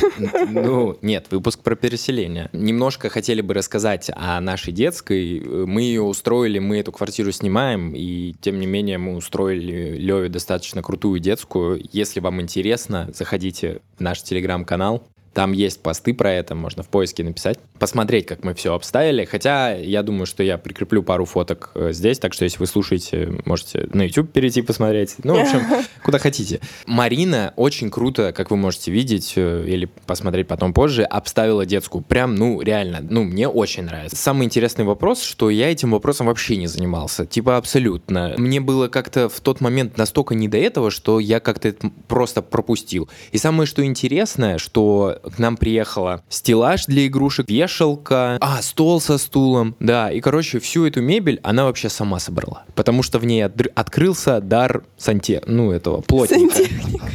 Ну, 0.49 0.97
нет, 1.01 1.27
выпуск 1.31 1.61
про 1.61 1.75
переселение. 1.75 2.49
Немножко 2.53 3.09
хотели 3.09 3.41
бы 3.41 3.53
рассказать 3.53 4.11
о 4.15 4.39
нашей 4.41 4.73
детской. 4.73 5.39
Мы 5.39 5.83
ее 5.83 6.01
устроили, 6.01 6.59
мы 6.59 6.79
эту 6.79 6.91
квартиру 6.91 7.31
снимаем, 7.31 7.93
и 7.95 8.33
тем 8.41 8.59
не 8.59 8.67
менее 8.67 8.97
мы 8.97 9.15
устроили 9.15 9.97
Леве 9.97 10.29
достаточно 10.29 10.81
крутую 10.81 11.19
детскую. 11.19 11.81
Если 11.91 12.19
вам 12.19 12.41
интересно, 12.41 13.09
заходите 13.13 13.81
в 13.97 14.01
наш 14.01 14.21
телеграм-канал. 14.23 15.03
Там 15.33 15.53
есть 15.53 15.81
посты 15.81 16.13
про 16.13 16.33
это, 16.33 16.55
можно 16.55 16.83
в 16.83 16.89
поиске 16.89 17.23
написать, 17.23 17.57
посмотреть, 17.79 18.25
как 18.25 18.43
мы 18.43 18.53
все 18.53 18.73
обставили. 18.73 19.23
Хотя 19.23 19.73
я 19.73 20.03
думаю, 20.03 20.25
что 20.25 20.43
я 20.43 20.57
прикреплю 20.57 21.03
пару 21.03 21.23
фоток 21.23 21.71
э, 21.73 21.93
здесь, 21.93 22.19
так 22.19 22.33
что 22.33 22.43
если 22.43 22.59
вы 22.59 22.67
слушаете, 22.67 23.33
можете 23.45 23.87
на 23.93 24.03
YouTube 24.03 24.31
перейти 24.31 24.61
посмотреть. 24.61 25.15
Ну, 25.23 25.35
в 25.35 25.39
общем, 25.39 25.61
куда 26.03 26.19
хотите. 26.19 26.59
Марина 26.85 27.53
очень 27.55 27.89
круто, 27.89 28.33
как 28.33 28.51
вы 28.51 28.57
можете 28.57 28.91
видеть 28.91 29.33
э, 29.37 29.63
или 29.67 29.85
посмотреть 30.05 30.47
потом 30.47 30.73
позже, 30.73 31.03
обставила 31.03 31.65
детскую. 31.65 32.03
Прям, 32.03 32.35
ну, 32.35 32.61
реально, 32.61 32.99
ну, 33.09 33.23
мне 33.23 33.47
очень 33.47 33.83
нравится. 33.83 34.17
Самый 34.17 34.45
интересный 34.45 34.83
вопрос, 34.83 35.21
что 35.23 35.49
я 35.49 35.71
этим 35.71 35.91
вопросом 35.91 36.27
вообще 36.27 36.57
не 36.57 36.67
занимался. 36.67 37.25
Типа 37.25 37.55
абсолютно. 37.55 38.35
Мне 38.37 38.59
было 38.59 38.89
как-то 38.89 39.29
в 39.29 39.39
тот 39.39 39.61
момент 39.61 39.97
настолько 39.97 40.35
не 40.35 40.49
до 40.49 40.57
этого, 40.57 40.91
что 40.91 41.19
я 41.19 41.39
как-то 41.39 41.69
это 41.69 41.89
просто 42.09 42.41
пропустил. 42.41 43.09
И 43.31 43.37
самое, 43.37 43.65
что 43.65 43.85
интересное, 43.85 44.57
что 44.57 45.20
к 45.23 45.39
нам 45.39 45.57
приехала 45.57 46.23
стеллаж 46.29 46.85
для 46.85 47.07
игрушек, 47.07 47.49
вешалка, 47.49 48.37
а, 48.41 48.61
стол 48.61 48.99
со 49.01 49.17
стулом, 49.17 49.75
да, 49.79 50.11
и, 50.11 50.19
короче, 50.21 50.59
всю 50.59 50.85
эту 50.85 51.01
мебель 51.01 51.39
она 51.43 51.65
вообще 51.65 51.89
сама 51.89 52.19
собрала, 52.19 52.63
потому 52.75 53.03
что 53.03 53.19
в 53.19 53.25
ней 53.25 53.45
от- 53.45 53.67
открылся 53.75 54.39
дар 54.41 54.83
санте, 54.97 55.41
ну, 55.45 55.71
этого, 55.71 56.01
плотника. 56.01 56.55
Сантехника. 56.55 57.11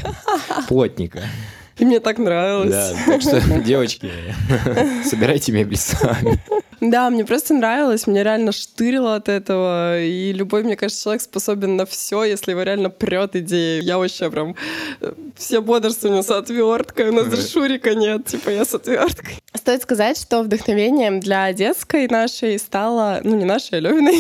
Плотника. 0.69 1.23
И 1.79 1.85
мне 1.85 2.01
так 2.01 2.19
нравилось. 2.19 2.71
Да, 2.71 2.93
так 3.07 3.21
что, 3.21 3.41
девочки, 3.65 4.11
собирайте 5.05 5.53
мебель 5.53 5.77
сами. 5.77 6.41
Да, 6.91 7.11
мне 7.11 7.25
просто 7.25 7.55
нравилось, 7.55 8.07
мне 8.07 8.23
реально 8.23 8.53
штырило 8.53 9.17
от 9.17 9.29
этого, 9.29 10.01
и 10.01 10.33
любой, 10.33 10.63
мне 10.63 10.77
кажется, 10.77 11.03
человек 11.03 11.23
способен 11.23 11.77
на 11.77 11.85
все, 11.85 12.25
если 12.25 12.53
его 12.53 12.63
реально 12.63 12.91
прет 12.91 13.35
идея. 13.37 13.83
Я 13.83 13.99
вообще 13.99 14.31
прям 14.31 14.55
э, 15.01 15.13
все 15.37 15.61
бодрствования 15.61 16.23
с 16.23 16.31
отверткой, 16.31 17.09
у 17.09 17.13
нас 17.13 17.27
даже 17.27 17.49
Шурика 17.49 17.95
нет, 17.95 18.27
типа 18.27 18.51
я 18.51 18.65
с 18.65 18.75
отверткой. 18.75 19.39
Стоит 19.55 19.83
сказать, 19.83 20.21
что 20.21 20.43
вдохновением 20.43 21.21
для 21.21 21.53
детской 21.53 22.07
нашей 22.09 22.59
стала, 22.59 23.21
ну 23.25 23.37
не 23.37 23.45
нашей, 23.45 23.79
а 23.79 23.81
Левиной, 23.81 24.19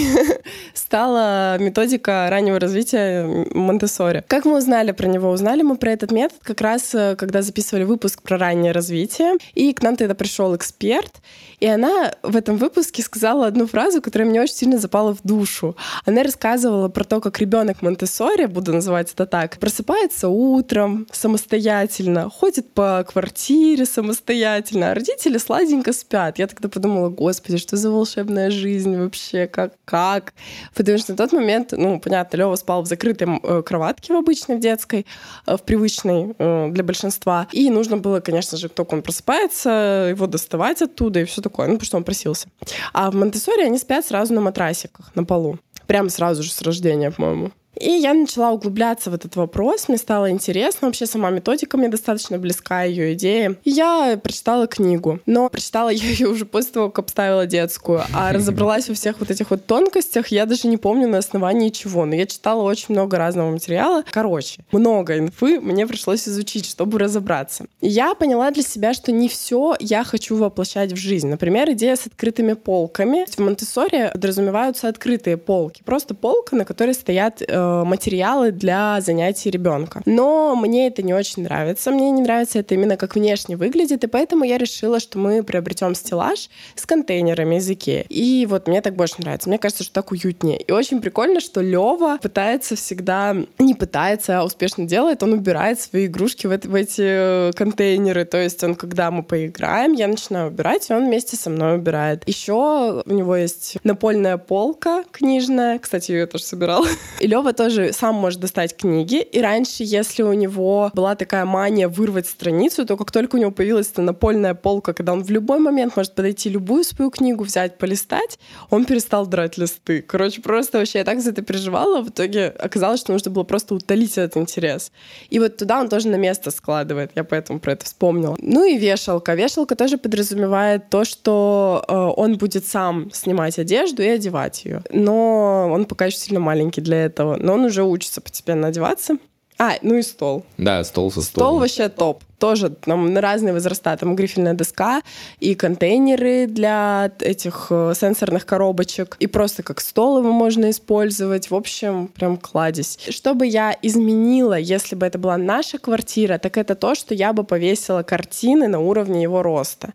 стала 0.74 1.58
методика 1.58 2.26
раннего 2.30 2.58
развития 2.58 3.24
Монтессори. 3.52 4.24
Как 4.26 4.44
мы 4.44 4.56
узнали 4.56 4.92
про 4.92 5.06
него? 5.06 5.30
Узнали 5.30 5.62
мы 5.62 5.76
про 5.76 5.92
этот 5.92 6.10
метод 6.10 6.38
как 6.42 6.60
раз, 6.60 6.94
э, 6.94 7.14
когда 7.16 7.42
записывали 7.42 7.84
выпуск 7.84 8.22
про 8.22 8.38
раннее 8.38 8.72
развитие, 8.72 9.34
и 9.54 9.72
к 9.72 9.82
нам 9.82 9.96
тогда 9.96 10.14
пришел 10.14 10.56
эксперт, 10.56 11.12
и 11.60 11.66
она 11.66 12.12
в 12.22 12.36
этом 12.36 12.55
выпуске 12.56 13.02
сказала 13.02 13.46
одну 13.46 13.66
фразу, 13.66 14.02
которая 14.02 14.28
мне 14.28 14.40
очень 14.40 14.54
сильно 14.54 14.78
запала 14.78 15.14
в 15.14 15.22
душу. 15.22 15.76
Она 16.04 16.22
рассказывала 16.22 16.88
про 16.88 17.04
то, 17.04 17.20
как 17.20 17.38
ребенок 17.38 17.82
Монтессори, 17.82 18.46
буду 18.46 18.72
называть 18.72 19.12
это 19.12 19.26
так, 19.26 19.58
просыпается 19.58 20.28
утром 20.28 21.06
самостоятельно, 21.12 22.30
ходит 22.30 22.72
по 22.72 23.04
квартире 23.08 23.86
самостоятельно, 23.86 24.90
а 24.90 24.94
родители 24.94 25.38
сладенько 25.38 25.92
спят. 25.92 26.38
Я 26.38 26.46
тогда 26.46 26.68
подумала, 26.68 27.08
господи, 27.08 27.58
что 27.58 27.76
за 27.76 27.90
волшебная 27.90 28.50
жизнь 28.50 28.96
вообще, 28.96 29.46
как, 29.46 29.72
как? 29.84 30.34
Потому 30.74 30.98
что 30.98 31.12
на 31.12 31.16
тот 31.16 31.32
момент, 31.32 31.72
ну, 31.72 32.00
понятно, 32.00 32.36
Лева 32.36 32.56
спал 32.56 32.82
в 32.82 32.86
закрытой 32.86 33.28
э, 33.42 33.62
кроватке 33.62 34.12
в 34.12 34.16
обычной, 34.16 34.56
в 34.56 34.60
детской, 34.60 35.06
э, 35.46 35.56
в 35.56 35.62
привычной 35.62 36.34
э, 36.38 36.68
для 36.70 36.84
большинства. 36.84 37.46
И 37.52 37.70
нужно 37.70 37.96
было, 37.96 38.20
конечно 38.20 38.58
же, 38.58 38.68
только 38.68 38.94
он 38.94 39.02
просыпается, 39.02 40.06
его 40.10 40.26
доставать 40.26 40.82
оттуда 40.82 41.20
и 41.20 41.24
все 41.24 41.42
такое, 41.42 41.66
ну, 41.66 41.74
потому 41.74 41.86
что 41.86 41.96
он 41.96 42.04
просился. 42.36 42.48
А 42.92 43.10
в 43.10 43.14
монте 43.14 43.38
они 43.64 43.78
спят 43.78 44.06
сразу 44.06 44.34
на 44.34 44.40
матрасиках, 44.40 45.14
на 45.14 45.24
полу. 45.24 45.58
Прям 45.86 46.08
сразу 46.08 46.42
же 46.42 46.50
с 46.50 46.62
рождения, 46.62 47.10
по-моему. 47.10 47.52
И 47.78 47.90
я 47.90 48.14
начала 48.14 48.52
углубляться 48.52 49.10
в 49.10 49.14
этот 49.14 49.36
вопрос, 49.36 49.88
мне 49.88 49.98
стало 49.98 50.30
интересно, 50.30 50.88
вообще 50.88 51.06
сама 51.06 51.30
методика 51.30 51.76
мне 51.76 51.88
достаточно 51.88 52.38
близка, 52.38 52.82
ее 52.82 53.12
идея. 53.14 53.56
И 53.64 53.70
я 53.70 54.18
прочитала 54.22 54.66
книгу, 54.66 55.20
но 55.26 55.48
прочитала 55.48 55.88
я 55.90 56.08
ее 56.08 56.28
уже 56.28 56.46
после 56.46 56.72
того, 56.72 56.90
как 56.90 57.04
обставила 57.04 57.46
детскую, 57.46 58.02
а 58.12 58.32
разобралась 58.34 58.88
во 58.88 58.94
всех 58.94 59.20
вот 59.20 59.30
этих 59.30 59.50
вот 59.50 59.66
тонкостях, 59.66 60.28
я 60.28 60.46
даже 60.46 60.68
не 60.68 60.76
помню 60.76 61.08
на 61.08 61.18
основании 61.18 61.70
чего, 61.70 62.04
но 62.04 62.14
я 62.14 62.26
читала 62.26 62.62
очень 62.62 62.86
много 62.88 63.18
разного 63.18 63.50
материала. 63.50 64.04
Короче, 64.10 64.64
много 64.72 65.18
инфы 65.18 65.60
мне 65.60 65.86
пришлось 65.86 66.26
изучить, 66.28 66.66
чтобы 66.66 66.98
разобраться. 66.98 67.66
И 67.80 67.88
я 67.88 68.14
поняла 68.14 68.50
для 68.50 68.62
себя, 68.62 68.94
что 68.94 69.12
не 69.12 69.28
все 69.28 69.76
я 69.80 70.04
хочу 70.04 70.36
воплощать 70.36 70.92
в 70.92 70.96
жизнь. 70.96 71.28
Например, 71.28 71.70
идея 71.72 71.96
с 71.96 72.06
открытыми 72.06 72.54
полками. 72.54 73.26
В 73.28 73.38
монте 73.38 73.66
подразумеваются 74.12 74.88
открытые 74.88 75.36
полки, 75.36 75.82
просто 75.84 76.14
полка, 76.14 76.56
на 76.56 76.64
которой 76.64 76.94
стоят 76.94 77.42
э, 77.42 77.65
материалы 77.84 78.50
для 78.50 79.00
занятий 79.00 79.50
ребенка. 79.50 80.02
Но 80.06 80.54
мне 80.56 80.86
это 80.88 81.02
не 81.02 81.14
очень 81.14 81.44
нравится. 81.44 81.90
Мне 81.90 82.10
не 82.10 82.22
нравится 82.22 82.58
это 82.58 82.74
именно 82.74 82.96
как 82.96 83.14
внешне 83.14 83.56
выглядит, 83.56 84.04
и 84.04 84.06
поэтому 84.06 84.44
я 84.44 84.58
решила, 84.58 85.00
что 85.00 85.18
мы 85.18 85.42
приобретем 85.42 85.94
стеллаж 85.94 86.48
с 86.74 86.86
контейнерами 86.86 87.56
из 87.56 87.70
Икеи. 87.70 88.06
И 88.08 88.46
вот 88.48 88.68
мне 88.68 88.80
так 88.80 88.94
больше 88.94 89.16
нравится. 89.18 89.48
Мне 89.48 89.58
кажется, 89.58 89.84
что 89.84 89.94
так 89.94 90.12
уютнее. 90.12 90.58
И 90.58 90.72
очень 90.72 91.00
прикольно, 91.00 91.40
что 91.40 91.60
Лева 91.60 92.18
пытается 92.20 92.76
всегда, 92.76 93.36
не 93.58 93.74
пытается, 93.74 94.40
а 94.40 94.44
успешно 94.44 94.86
делает, 94.86 95.22
он 95.22 95.32
убирает 95.32 95.80
свои 95.80 96.06
игрушки 96.06 96.46
в, 96.46 96.50
это, 96.50 96.68
в 96.68 96.74
эти 96.74 97.02
э, 97.02 97.52
контейнеры. 97.52 98.24
То 98.24 98.38
есть 98.38 98.62
он, 98.62 98.74
когда 98.74 99.10
мы 99.10 99.22
поиграем, 99.22 99.92
я 99.92 100.08
начинаю 100.08 100.48
убирать, 100.48 100.90
и 100.90 100.92
он 100.92 101.06
вместе 101.06 101.36
со 101.36 101.50
мной 101.50 101.76
убирает. 101.76 102.22
Еще 102.26 103.02
у 103.04 103.12
него 103.12 103.36
есть 103.36 103.76
напольная 103.84 104.36
полка 104.36 105.04
книжная. 105.10 105.78
Кстати, 105.78 106.12
я 106.12 106.18
ее 106.18 106.26
тоже 106.26 106.44
собирала. 106.44 106.86
И 107.20 107.26
Лева 107.26 107.52
тоже 107.56 107.92
сам 107.92 108.14
может 108.14 108.40
достать 108.40 108.76
книги. 108.76 109.20
И 109.22 109.40
раньше, 109.40 109.82
если 109.82 110.22
у 110.22 110.32
него 110.32 110.90
была 110.94 111.16
такая 111.16 111.44
мания 111.44 111.88
вырвать 111.88 112.28
страницу, 112.28 112.86
то 112.86 112.96
как 112.96 113.10
только 113.10 113.36
у 113.36 113.38
него 113.38 113.50
появилась 113.50 113.90
эта 113.90 114.02
напольная 114.02 114.54
полка, 114.54 114.92
когда 114.92 115.12
он 115.12 115.24
в 115.24 115.30
любой 115.30 115.58
момент 115.58 115.96
может 115.96 116.14
подойти 116.14 116.48
любую 116.48 116.84
свою 116.84 117.10
книгу, 117.10 117.44
взять, 117.44 117.78
полистать, 117.78 118.38
он 118.70 118.84
перестал 118.84 119.26
драть 119.26 119.58
листы. 119.58 120.02
Короче, 120.02 120.40
просто 120.40 120.78
вообще 120.78 120.98
я 120.98 121.04
так 121.04 121.20
за 121.20 121.30
это 121.30 121.42
переживала. 121.42 122.02
В 122.02 122.10
итоге 122.10 122.48
оказалось, 122.48 123.00
что 123.00 123.12
нужно 123.12 123.30
было 123.30 123.44
просто 123.44 123.74
утолить 123.74 124.18
этот 124.18 124.36
интерес. 124.36 124.92
И 125.30 125.38
вот 125.38 125.56
туда 125.56 125.80
он 125.80 125.88
тоже 125.88 126.08
на 126.08 126.16
место 126.16 126.50
складывает. 126.50 127.10
Я 127.14 127.24
поэтому 127.24 127.60
про 127.60 127.72
это 127.72 127.84
вспомнила. 127.84 128.36
Ну 128.38 128.64
и 128.64 128.78
вешалка. 128.78 129.34
Вешалка 129.34 129.74
тоже 129.74 129.98
подразумевает 129.98 130.90
то, 130.90 131.04
что 131.04 131.84
э, 131.88 131.94
он 131.94 132.36
будет 132.36 132.66
сам 132.66 133.10
снимать 133.12 133.58
одежду 133.58 134.02
и 134.02 134.08
одевать 134.08 134.64
ее. 134.64 134.82
Но 134.90 135.70
он 135.72 135.84
пока 135.86 136.06
еще 136.06 136.18
сильно 136.18 136.40
маленький 136.40 136.80
для 136.80 137.04
этого 137.04 137.36
но 137.46 137.54
он 137.54 137.64
уже 137.64 137.84
учится 137.84 138.20
постепенно 138.20 138.66
одеваться. 138.68 139.18
А, 139.56 139.76
ну 139.80 139.94
и 139.94 140.02
стол. 140.02 140.44
Да, 140.58 140.82
стол 140.82 141.12
со 141.12 141.22
столом. 141.22 141.48
Стол 141.48 141.58
вообще 141.60 141.88
топ 141.88 142.24
тоже 142.38 142.70
там 142.70 143.12
на 143.12 143.20
разные 143.20 143.52
возраста. 143.52 143.96
Там 143.96 144.16
грифельная 144.16 144.54
доска 144.54 145.02
и 145.40 145.54
контейнеры 145.54 146.46
для 146.46 147.10
этих 147.20 147.68
э, 147.70 147.92
сенсорных 147.96 148.46
коробочек. 148.46 149.16
И 149.18 149.26
просто 149.26 149.62
как 149.62 149.80
стол 149.80 150.18
его 150.18 150.32
можно 150.32 150.70
использовать. 150.70 151.50
В 151.50 151.54
общем, 151.54 152.08
прям 152.08 152.36
кладезь. 152.36 152.98
Что 153.08 153.34
бы 153.34 153.46
я 153.46 153.76
изменила, 153.82 154.58
если 154.58 154.94
бы 154.94 155.06
это 155.06 155.18
была 155.18 155.36
наша 155.36 155.78
квартира, 155.78 156.38
так 156.38 156.56
это 156.56 156.74
то, 156.74 156.94
что 156.94 157.14
я 157.14 157.32
бы 157.32 157.44
повесила 157.44 158.02
картины 158.02 158.68
на 158.68 158.80
уровне 158.80 159.22
его 159.22 159.42
роста. 159.42 159.92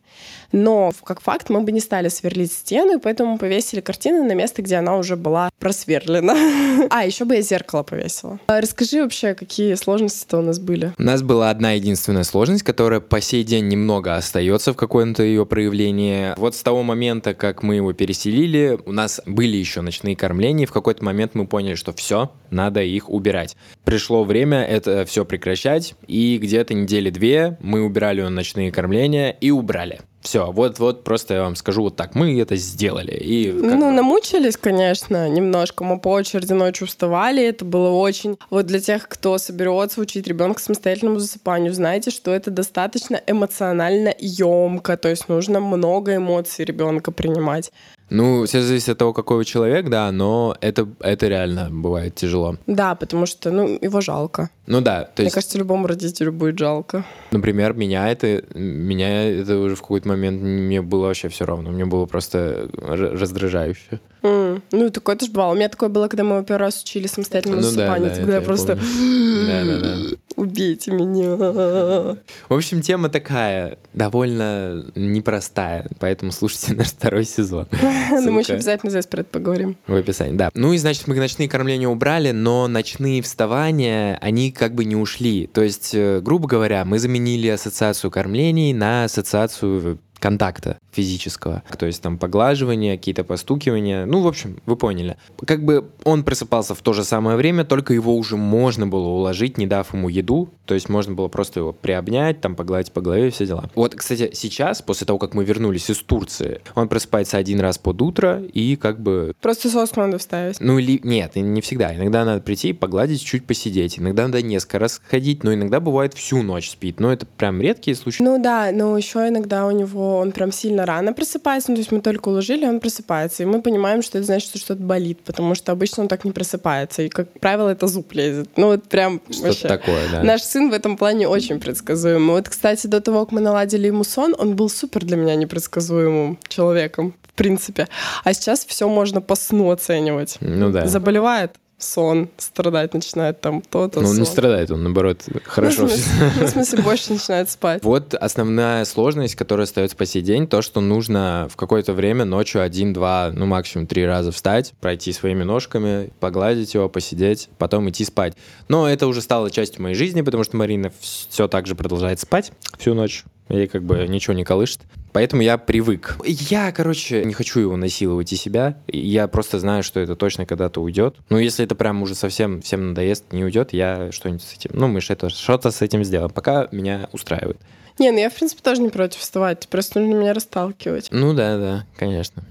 Но, 0.52 0.92
как 1.04 1.22
факт, 1.22 1.50
мы 1.50 1.62
бы 1.62 1.72
не 1.72 1.80
стали 1.80 2.10
сверлить 2.10 2.52
стену, 2.52 2.98
и 2.98 3.00
поэтому 3.00 3.38
повесили 3.38 3.80
картины 3.80 4.24
на 4.24 4.34
место, 4.34 4.62
где 4.62 4.76
она 4.76 4.98
уже 4.98 5.16
была 5.16 5.50
просверлена. 5.60 6.36
А, 6.90 7.06
еще 7.06 7.26
бы 7.26 7.36
я 7.36 7.42
зеркало 7.42 7.84
повесила. 7.84 8.40
А 8.48 8.60
расскажи 8.60 9.02
вообще, 9.02 9.34
какие 9.34 9.76
сложности-то 9.76 10.40
у 10.40 10.42
нас 10.42 10.60
были? 10.60 10.94
У 10.98 11.04
нас 11.04 11.22
была 11.22 11.50
одна 11.50 11.72
единственная 11.72 12.24
сложность, 12.32 12.64
которая 12.64 13.02
по 13.02 13.20
сей 13.22 13.44
день 13.44 13.68
немного 13.68 14.16
остается 14.16 14.74
в 14.74 14.78
каком-то 14.78 15.22
ее 15.22 15.46
проявлении. 15.46 16.34
Вот 16.38 16.56
с 16.56 16.64
того 16.64 16.82
момента, 16.82 17.34
как 17.34 17.62
мы 17.62 17.76
его 17.76 17.94
переселили, 17.94 18.80
у 18.86 18.92
нас 18.92 19.22
были 19.26 19.58
еще 19.58 19.82
ночные 19.82 20.16
кормления, 20.16 20.64
и 20.64 20.68
в 20.68 20.72
какой-то 20.72 21.04
момент 21.04 21.36
мы 21.36 21.46
поняли, 21.46 21.76
что 21.76 21.94
все, 21.94 22.32
надо 22.50 22.82
их 22.82 23.10
убирать. 23.10 23.58
Пришло 23.84 24.24
время 24.24 24.64
это 24.64 25.06
все 25.06 25.26
прекращать, 25.26 25.96
и 26.08 26.38
где-то 26.38 26.74
недели 26.74 27.10
две 27.10 27.58
мы 27.62 27.82
убирали 27.82 28.22
ночные 28.22 28.72
кормления 28.72 29.32
и 29.32 29.52
убрали. 29.52 30.00
Все, 30.22 30.52
вот, 30.52 30.80
вот 30.80 31.04
просто 31.04 31.34
я 31.34 31.42
вам 31.42 31.56
скажу 31.56 31.84
вот 31.84 31.96
так, 31.96 32.16
мы 32.16 32.40
это 32.40 32.56
сделали. 32.56 33.14
И 33.14 33.52
ну, 33.52 33.90
бы... 33.90 33.92
намучились, 33.92 34.56
конечно, 34.56 35.28
немножко. 35.28 35.84
Мы 35.84 36.00
по 36.00 36.10
очереди 36.10 36.54
ночью 36.54 36.88
вставали, 36.88 37.44
это 37.44 37.66
было 37.66 37.90
очень... 37.90 38.38
Вот 38.50 38.68
для 38.68 38.80
тех, 38.80 39.08
кто 39.08 39.38
соберется 39.38 40.00
учить 40.00 40.28
ребенка 40.28 40.62
самостоятельному 40.62 41.20
засыпанию, 41.20 41.74
знаете, 41.74 42.12
что 42.12 42.32
это 42.32 42.52
достаточно 42.52 43.20
эмоционально 43.26 44.14
емко, 44.20 44.96
то 44.98 45.10
есть 45.10 45.28
нужно 45.28 45.60
много 45.60 46.16
эмоций 46.16 46.66
ребенка 46.66 47.12
принимать. 47.12 47.72
Ну, 48.12 48.46
все 48.46 48.62
зависит 48.62 48.90
от 48.90 48.98
того, 48.98 49.14
какой 49.14 49.38
вы 49.38 49.46
человек, 49.46 49.90
да, 49.90 50.12
но 50.12 50.54
это, 50.60 50.86
это 51.00 51.30
реально 51.30 51.70
бывает 51.72 52.14
тяжело. 52.14 52.58
Да, 52.68 52.94
потому 52.96 53.26
что, 53.26 53.52
ну, 53.52 53.80
его 53.82 54.02
жалко. 54.02 54.50
Ну 54.72 54.80
да, 54.80 55.04
то 55.04 55.22
есть... 55.22 55.34
Мне 55.36 55.42
кажется, 55.42 55.58
любому 55.58 55.86
родителю 55.86 56.32
будет 56.32 56.58
жалко. 56.58 57.04
Например, 57.32 57.74
меня 57.74 58.10
это, 58.10 58.42
меня 58.54 59.30
это 59.30 59.58
уже 59.58 59.76
в 59.76 59.82
какой-то 59.82 60.08
момент, 60.08 60.42
мне 60.42 60.82
было 60.82 61.08
вообще 61.08 61.28
все 61.28 61.46
равно, 61.46 61.72
мне 61.72 61.84
было 61.84 62.06
просто 62.06 62.70
раздражающе. 62.78 64.00
Mm. 64.24 64.62
Ну, 64.72 64.90
такое 64.92 65.16
тоже 65.16 65.32
бывало. 65.32 65.54
У 65.54 65.56
меня 65.56 65.68
такое 65.68 65.90
было, 65.90 66.08
когда 66.08 66.24
мы 66.24 66.44
первый 66.46 66.62
раз 66.62 66.82
учили 66.84 67.08
самостоятельно 67.08 67.58
ну, 67.58 67.62
засыпание. 67.64 68.10
Да, 68.10 68.16
да, 68.16 68.16
когда 68.16 68.34
я, 68.34 68.40
я 68.40 68.46
просто... 68.46 68.76
Да, 68.76 69.66
да, 69.66 69.80
да. 69.80 69.98
Убейте 70.36 70.92
меня. 70.92 71.36
В 71.36 72.54
общем, 72.54 72.82
тема 72.82 73.10
такая, 73.10 73.78
довольно 73.94 74.86
непростая, 74.96 75.88
поэтому 76.00 76.32
слушайте 76.32 76.74
наш 76.76 76.88
второй 76.88 77.26
сезон. 77.26 77.68
Ну, 78.12 78.32
мы 78.32 78.42
еще 78.42 78.54
обязательно 78.54 78.92
здесь 78.92 79.08
про 79.08 79.22
это 79.22 79.30
поговорим. 79.32 79.78
В 79.88 79.96
описании, 79.96 80.36
да. 80.36 80.52
Ну 80.54 80.74
и, 80.74 80.78
значит, 80.78 81.08
мы 81.08 81.16
ночные 81.16 81.50
кормления 81.50 81.88
убрали, 81.88 82.32
но 82.32 82.68
ночные 82.68 83.22
вставания, 83.22 84.18
они 84.22 84.52
как 84.62 84.76
бы 84.76 84.86
не 84.86 84.96
ушли. 84.96 85.48
То 85.48 85.64
есть, 85.64 85.90
э, 85.96 86.22
грубо 86.22 86.48
говоря, 86.48 86.86
мы 86.86 87.00
заменили 87.00 87.48
ассоциацию 87.48 88.12
кормлений 88.12 88.74
на 88.74 89.06
ассоциацию 89.06 89.98
контакта 90.22 90.78
физического. 90.92 91.64
То 91.78 91.86
есть 91.86 92.02
там 92.02 92.18
поглаживание, 92.18 92.98
какие-то 92.98 93.24
постукивания. 93.24 94.06
Ну, 94.06 94.22
в 94.22 94.28
общем, 94.28 94.62
вы 94.66 94.76
поняли. 94.76 95.18
Как 95.46 95.66
бы 95.66 95.90
он 96.04 96.24
просыпался 96.24 96.76
в 96.76 96.82
то 96.82 96.94
же 96.94 97.04
самое 97.04 97.36
время, 97.36 97.66
только 97.66 97.94
его 97.94 98.16
уже 98.16 98.38
можно 98.38 98.88
было 98.88 99.08
уложить, 99.08 99.58
не 99.58 99.68
дав 99.68 99.92
ему 99.94 100.10
еду. 100.10 100.50
То 100.66 100.76
есть 100.76 100.88
можно 100.88 101.14
было 101.14 101.28
просто 101.28 101.60
его 101.60 101.74
приобнять, 101.74 102.40
там 102.40 102.56
погладить 102.56 102.92
по 102.92 103.02
голове, 103.02 103.32
все 103.32 103.46
дела. 103.46 103.70
Вот, 103.76 103.96
кстати, 103.96 104.32
сейчас, 104.34 104.82
после 104.82 105.08
того, 105.08 105.20
как 105.20 105.34
мы 105.34 105.44
вернулись 105.44 105.90
из 105.90 105.98
Турции, 105.98 106.62
он 106.76 106.88
просыпается 106.88 107.38
один 107.38 107.60
раз 107.60 107.78
под 107.78 108.02
утро 108.02 108.42
и 108.42 108.76
как 108.76 109.02
бы... 109.02 109.34
Просто 109.42 109.70
соску 109.70 110.02
надо 110.02 110.20
вставить. 110.20 110.60
Ну, 110.60 110.78
или... 110.78 111.00
Нет, 111.04 111.36
не 111.36 111.62
всегда. 111.62 111.96
Иногда 111.96 112.24
надо 112.24 112.42
прийти, 112.42 112.74
погладить, 112.74 113.24
чуть 113.24 113.46
посидеть. 113.46 113.98
Иногда 113.98 114.28
надо 114.28 114.42
несколько 114.42 114.80
раз 114.80 115.02
ходить, 115.10 115.44
но 115.44 115.54
иногда 115.54 115.80
бывает 115.80 116.14
всю 116.14 116.44
ночь 116.44 116.70
спит. 116.70 117.00
Но 117.00 117.12
это 117.12 117.26
прям 117.26 117.60
редкие 117.60 117.96
случаи. 117.96 118.22
Ну 118.22 118.42
да, 118.42 118.72
но 118.72 118.96
еще 118.96 119.28
иногда 119.28 119.66
у 119.66 119.72
него 119.72 120.11
он 120.18 120.32
прям 120.32 120.52
сильно 120.52 120.86
рано 120.86 121.14
просыпается. 121.14 121.72
Ну, 121.72 121.76
то 121.76 121.80
есть 121.80 121.92
мы 121.92 122.02
только 122.02 122.30
уложили, 122.30 122.66
он 122.66 122.80
просыпается. 122.80 123.44
И 123.44 123.46
мы 123.46 123.62
понимаем, 123.62 124.02
что 124.02 124.18
это 124.18 124.26
значит, 124.26 124.50
что 124.50 124.60
что-то 124.60 124.82
болит, 124.82 125.20
потому 125.24 125.56
что 125.56 125.72
обычно 125.72 126.04
он 126.04 126.10
так 126.10 126.26
не 126.26 126.32
просыпается. 126.32 127.04
И, 127.04 127.10
как 127.10 127.32
правило, 127.40 127.70
это 127.70 127.88
зуб 127.88 128.12
лезет. 128.14 128.50
Ну, 128.56 128.68
вот 128.68 128.84
прям 128.86 129.22
Что-то 129.30 129.48
вообще. 129.48 129.68
такое, 129.68 130.10
да. 130.12 130.24
Наш 130.24 130.42
сын 130.42 130.70
в 130.70 130.74
этом 130.74 130.98
плане 130.98 131.28
очень 131.28 131.60
предсказуемый. 131.60 132.36
Вот, 132.36 132.50
кстати, 132.50 132.88
до 132.88 133.02
того, 133.02 133.26
как 133.26 133.32
мы 133.32 133.42
наладили 133.42 133.88
ему 133.88 134.04
сон, 134.04 134.36
он 134.38 134.56
был 134.56 134.70
супер 134.70 135.06
для 135.06 135.18
меня 135.18 135.36
непредсказуемым 135.36 136.40
человеком, 136.48 137.14
в 137.24 137.34
принципе. 137.34 137.88
А 138.24 138.34
сейчас 138.34 138.66
все 138.66 138.88
можно 138.90 139.22
по 139.22 139.36
сну 139.36 139.72
оценивать. 139.72 140.38
Ну 140.42 140.72
да. 140.72 140.88
Заболевает 140.88 141.52
сон, 141.82 142.30
страдать 142.38 142.94
начинает 142.94 143.42
там 143.42 143.62
то-то. 143.62 144.02
Ну, 144.02 144.10
он 144.10 144.16
не 144.16 144.26
сон. 144.26 144.34
страдает, 144.34 144.72
он, 144.72 144.84
наоборот, 144.84 145.24
хорошо 145.44 145.84
Ну, 145.84 145.88
в 145.88 145.92
смысле, 145.92 146.32
ну, 146.40 146.46
в 146.46 146.50
смысле, 146.50 146.82
больше 146.84 147.14
начинает 147.14 147.50
спать. 147.50 147.84
Вот 147.84 148.14
основная 148.14 148.86
сложность, 148.86 149.36
которая 149.36 149.66
остается 149.66 149.98
по 149.98 150.06
сей 150.06 150.22
день, 150.22 150.48
то, 150.48 150.62
что 150.62 150.82
нужно 150.82 151.48
в 151.52 151.56
какое-то 151.56 151.94
время 151.94 152.26
ночью 152.26 152.62
один, 152.62 152.94
два, 152.94 153.32
ну 153.34 153.46
максимум 153.46 153.88
три 153.88 154.06
раза 154.06 154.32
встать, 154.32 154.74
пройти 154.80 155.12
своими 155.12 155.44
ножками, 155.44 156.12
погладить 156.20 156.74
его, 156.74 156.90
посидеть, 156.90 157.50
потом 157.58 157.90
идти 157.90 158.06
спать. 158.06 158.36
Но 158.68 158.88
это 158.88 159.08
уже 159.08 159.22
стало 159.22 159.50
частью 159.52 159.82
моей 159.82 159.96
жизни, 159.96 160.22
потому 160.22 160.44
что 160.44 160.58
Марина 160.58 160.92
все 161.00 161.48
так 161.48 161.68
же 161.68 161.76
продолжает 161.76 162.20
спать 162.20 162.52
всю 162.78 162.94
ночь. 162.94 163.24
Ей 163.50 163.68
как 163.68 163.84
бы 163.84 164.08
ничего 164.08 164.34
не 164.34 164.46
колышет. 164.46 164.80
Поэтому 165.14 165.42
я 165.42 165.58
привык. 165.58 166.18
Я, 166.26 166.72
короче, 166.72 167.24
не 167.26 167.34
хочу 167.34 167.60
его 167.60 167.76
насиловать 167.78 168.32
и 168.32 168.36
себя. 168.36 168.78
Я 168.88 169.28
просто 169.28 169.60
знаю, 169.60 169.84
что 169.84 170.00
это 170.00 170.16
точно 170.16 170.46
когда-то 170.46 170.82
уйдет. 170.82 171.16
Но 171.30 171.40
если 171.40 171.66
это 171.66 171.76
прям 171.76 172.02
уже 172.02 172.16
совсем 172.16 172.62
всем 172.62 172.90
надоест, 172.90 173.32
не 173.34 173.44
уйдет, 173.44 173.74
я 173.74 174.12
что-нибудь 174.12 174.44
с 174.44 174.54
этим... 174.54 174.72
Ну, 174.74 174.88
мы 174.88 175.02
что-то 175.02 175.30
что-то 175.30 175.72
с 175.72 175.82
этим 175.82 176.04
сделаем. 176.04 176.32
Пока 176.32 176.68
меня 176.72 177.10
устраивает. 177.12 177.60
Не, 178.00 178.12
ну 178.12 178.20
я, 178.20 178.30
в 178.30 178.36
принципе, 178.36 178.62
тоже 178.64 178.82
не 178.82 178.90
против 178.90 179.20
вставать. 179.20 179.68
Просто 179.68 180.00
нужно 180.00 180.16
меня 180.16 180.34
расталкивать. 180.34 181.10
Ну 181.12 181.34
да, 181.34 181.58
да, 181.58 181.86
конечно. 181.98 182.44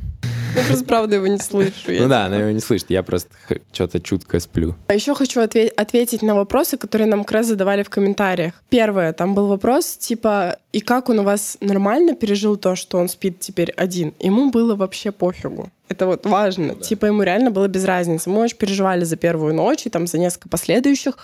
Я 0.56 0.64
просто 0.64 0.84
правда 0.84 1.16
его 1.16 1.26
не 1.28 1.38
слышу. 1.38 1.72
Ну 1.88 2.08
да, 2.08 2.26
она 2.26 2.36
его 2.36 2.50
не 2.50 2.60
слышит, 2.60 2.90
я 2.90 3.02
просто 3.02 3.30
что-то 3.72 4.00
чутко 4.00 4.40
сплю. 4.40 4.74
А 4.88 4.94
еще 4.94 5.14
хочу 5.14 5.40
отве- 5.40 5.68
ответить 5.68 6.22
на 6.22 6.34
вопросы, 6.34 6.76
которые 6.76 7.06
нам 7.06 7.24
как 7.24 7.32
раз 7.32 7.46
задавали 7.46 7.82
в 7.82 7.90
комментариях. 7.90 8.54
Первое, 8.68 9.12
там 9.12 9.34
был 9.34 9.46
вопрос, 9.46 9.96
типа, 9.96 10.56
и 10.72 10.80
как 10.80 11.08
он 11.08 11.20
у 11.20 11.22
вас 11.22 11.56
нормально 11.60 12.14
пережил 12.14 12.56
то, 12.56 12.74
что 12.74 12.98
он 12.98 13.08
спит 13.08 13.38
теперь 13.40 13.70
один? 13.70 14.12
Ему 14.18 14.50
было 14.50 14.74
вообще 14.74 15.12
пофигу. 15.12 15.70
Это 15.88 16.06
вот 16.06 16.26
важно. 16.26 16.74
Типа, 16.74 17.06
ему 17.06 17.22
реально 17.22 17.50
было 17.50 17.66
без 17.68 17.84
разницы. 17.84 18.30
Мы 18.30 18.40
очень 18.40 18.56
переживали 18.56 19.04
за 19.04 19.16
первую 19.16 19.54
ночь 19.54 19.86
и 19.86 19.90
там 19.90 20.06
за 20.06 20.18
несколько 20.18 20.48
последующих 20.48 21.16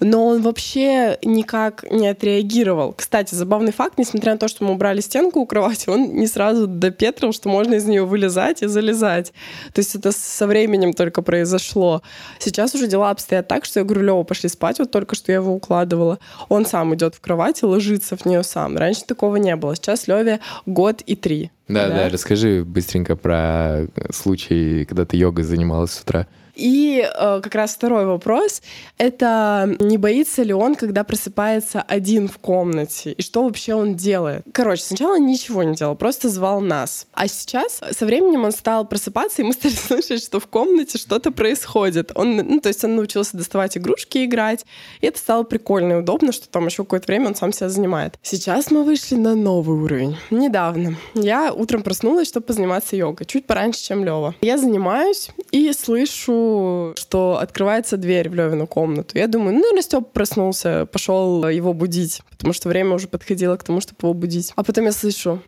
но 0.00 0.26
он 0.26 0.42
вообще 0.42 1.18
никак 1.22 1.84
не 1.90 2.08
отреагировал. 2.08 2.92
Кстати, 2.92 3.34
забавный 3.34 3.72
факт, 3.72 3.98
несмотря 3.98 4.32
на 4.32 4.38
то, 4.38 4.48
что 4.48 4.64
мы 4.64 4.72
убрали 4.72 5.00
стенку 5.00 5.40
у 5.40 5.46
кровати, 5.46 5.88
он 5.88 6.14
не 6.14 6.26
сразу 6.26 6.66
допетрил, 6.66 7.32
что 7.32 7.48
можно 7.48 7.74
из 7.74 7.84
нее 7.84 8.04
вылезать 8.04 8.62
и 8.62 8.66
залезать. 8.66 9.32
То 9.72 9.80
есть 9.80 9.94
это 9.94 10.12
со 10.12 10.46
временем 10.46 10.92
только 10.92 11.22
произошло. 11.22 12.02
Сейчас 12.38 12.74
уже 12.74 12.86
дела 12.86 13.10
обстоят 13.10 13.48
так, 13.48 13.64
что 13.64 13.80
я 13.80 13.84
говорю, 13.84 14.02
Лёва, 14.02 14.22
пошли 14.22 14.48
спать, 14.48 14.78
вот 14.78 14.90
только 14.90 15.14
что 15.14 15.32
я 15.32 15.36
его 15.36 15.54
укладывала. 15.54 16.18
Он 16.48 16.64
сам 16.66 16.94
идет 16.94 17.14
в 17.14 17.20
кровать 17.20 17.62
и 17.62 17.66
ложится 17.66 18.16
в 18.16 18.24
нее 18.24 18.42
сам. 18.42 18.76
Раньше 18.76 19.04
такого 19.04 19.36
не 19.36 19.54
было. 19.56 19.74
Сейчас 19.74 20.06
Леве 20.06 20.40
год 20.66 21.02
и 21.02 21.16
три. 21.16 21.50
Да, 21.66 21.88
Да. 21.88 21.94
да, 21.94 22.08
расскажи 22.08 22.64
быстренько 22.64 23.14
про 23.16 23.86
случай, 24.10 24.84
когда 24.86 25.04
ты 25.04 25.16
йогой 25.16 25.44
занималась 25.44 25.92
с 25.92 26.00
утра. 26.00 26.26
И 26.58 27.00
э, 27.00 27.40
как 27.40 27.54
раз 27.54 27.74
второй 27.74 28.04
вопрос— 28.04 28.62
это 28.98 29.76
не 29.78 29.96
боится 29.96 30.42
ли 30.42 30.52
он, 30.52 30.74
когда 30.74 31.04
просыпается 31.04 31.80
один 31.80 32.28
в 32.28 32.38
комнате? 32.38 33.12
И 33.12 33.22
что 33.22 33.44
вообще 33.44 33.74
он 33.74 33.94
делает? 33.94 34.44
Короче, 34.52 34.82
сначала 34.82 35.18
ничего 35.18 35.62
не 35.62 35.76
делал, 35.76 35.94
просто 35.94 36.28
звал 36.28 36.60
нас. 36.60 37.06
А 37.12 37.28
сейчас 37.28 37.80
со 37.92 38.06
временем 38.06 38.44
он 38.44 38.50
стал 38.50 38.86
просыпаться, 38.88 39.42
и 39.42 39.44
мы 39.44 39.52
стали 39.54 39.72
слышать, 39.72 40.22
что 40.22 40.40
в 40.40 40.48
комнате 40.48 40.98
что-то 40.98 41.30
происходит. 41.30 42.10
Он, 42.16 42.36
ну, 42.36 42.60
то 42.60 42.68
есть 42.68 42.82
он 42.82 42.96
научился 42.96 43.36
доставать 43.36 43.78
игрушки 43.78 44.18
и 44.18 44.24
играть, 44.24 44.66
и 45.00 45.06
это 45.06 45.18
стало 45.18 45.44
прикольно 45.44 45.92
и 45.92 45.96
удобно, 45.96 46.32
что 46.32 46.48
там 46.48 46.66
еще 46.66 46.82
какое-то 46.82 47.06
время 47.06 47.28
он 47.28 47.36
сам 47.36 47.52
себя 47.52 47.68
занимает. 47.68 48.18
Сейчас 48.22 48.72
мы 48.72 48.82
вышли 48.82 49.14
на 49.14 49.36
новый 49.36 49.78
уровень. 49.78 50.16
Недавно. 50.30 50.96
Я 51.14 51.52
утром 51.52 51.84
проснулась, 51.84 52.26
чтобы 52.26 52.46
позаниматься 52.46 52.96
йогой. 52.96 53.26
Чуть 53.26 53.46
пораньше, 53.46 53.80
чем 53.80 54.04
Лева. 54.04 54.34
Я 54.40 54.58
занимаюсь 54.58 55.30
и 55.52 55.72
слышу, 55.72 56.47
что 56.96 57.38
открывается 57.40 57.96
дверь 57.96 58.28
в 58.28 58.34
Левину 58.34 58.66
комнату. 58.66 59.18
Я 59.18 59.26
думаю, 59.26 59.54
ну, 59.54 59.60
наверное, 59.60 59.82
Степ 59.82 60.12
проснулся, 60.12 60.86
пошел 60.86 61.48
его 61.48 61.72
будить, 61.72 62.22
потому 62.30 62.52
что 62.52 62.68
время 62.68 62.94
уже 62.94 63.08
подходило 63.08 63.56
к 63.56 63.64
тому, 63.64 63.80
чтобы 63.80 63.98
его 64.02 64.14
будить. 64.14 64.52
А 64.56 64.62
потом 64.62 64.84
я 64.84 64.92
слышу 64.92 65.42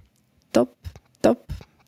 топ, 0.52 0.70
топ, 1.20 1.38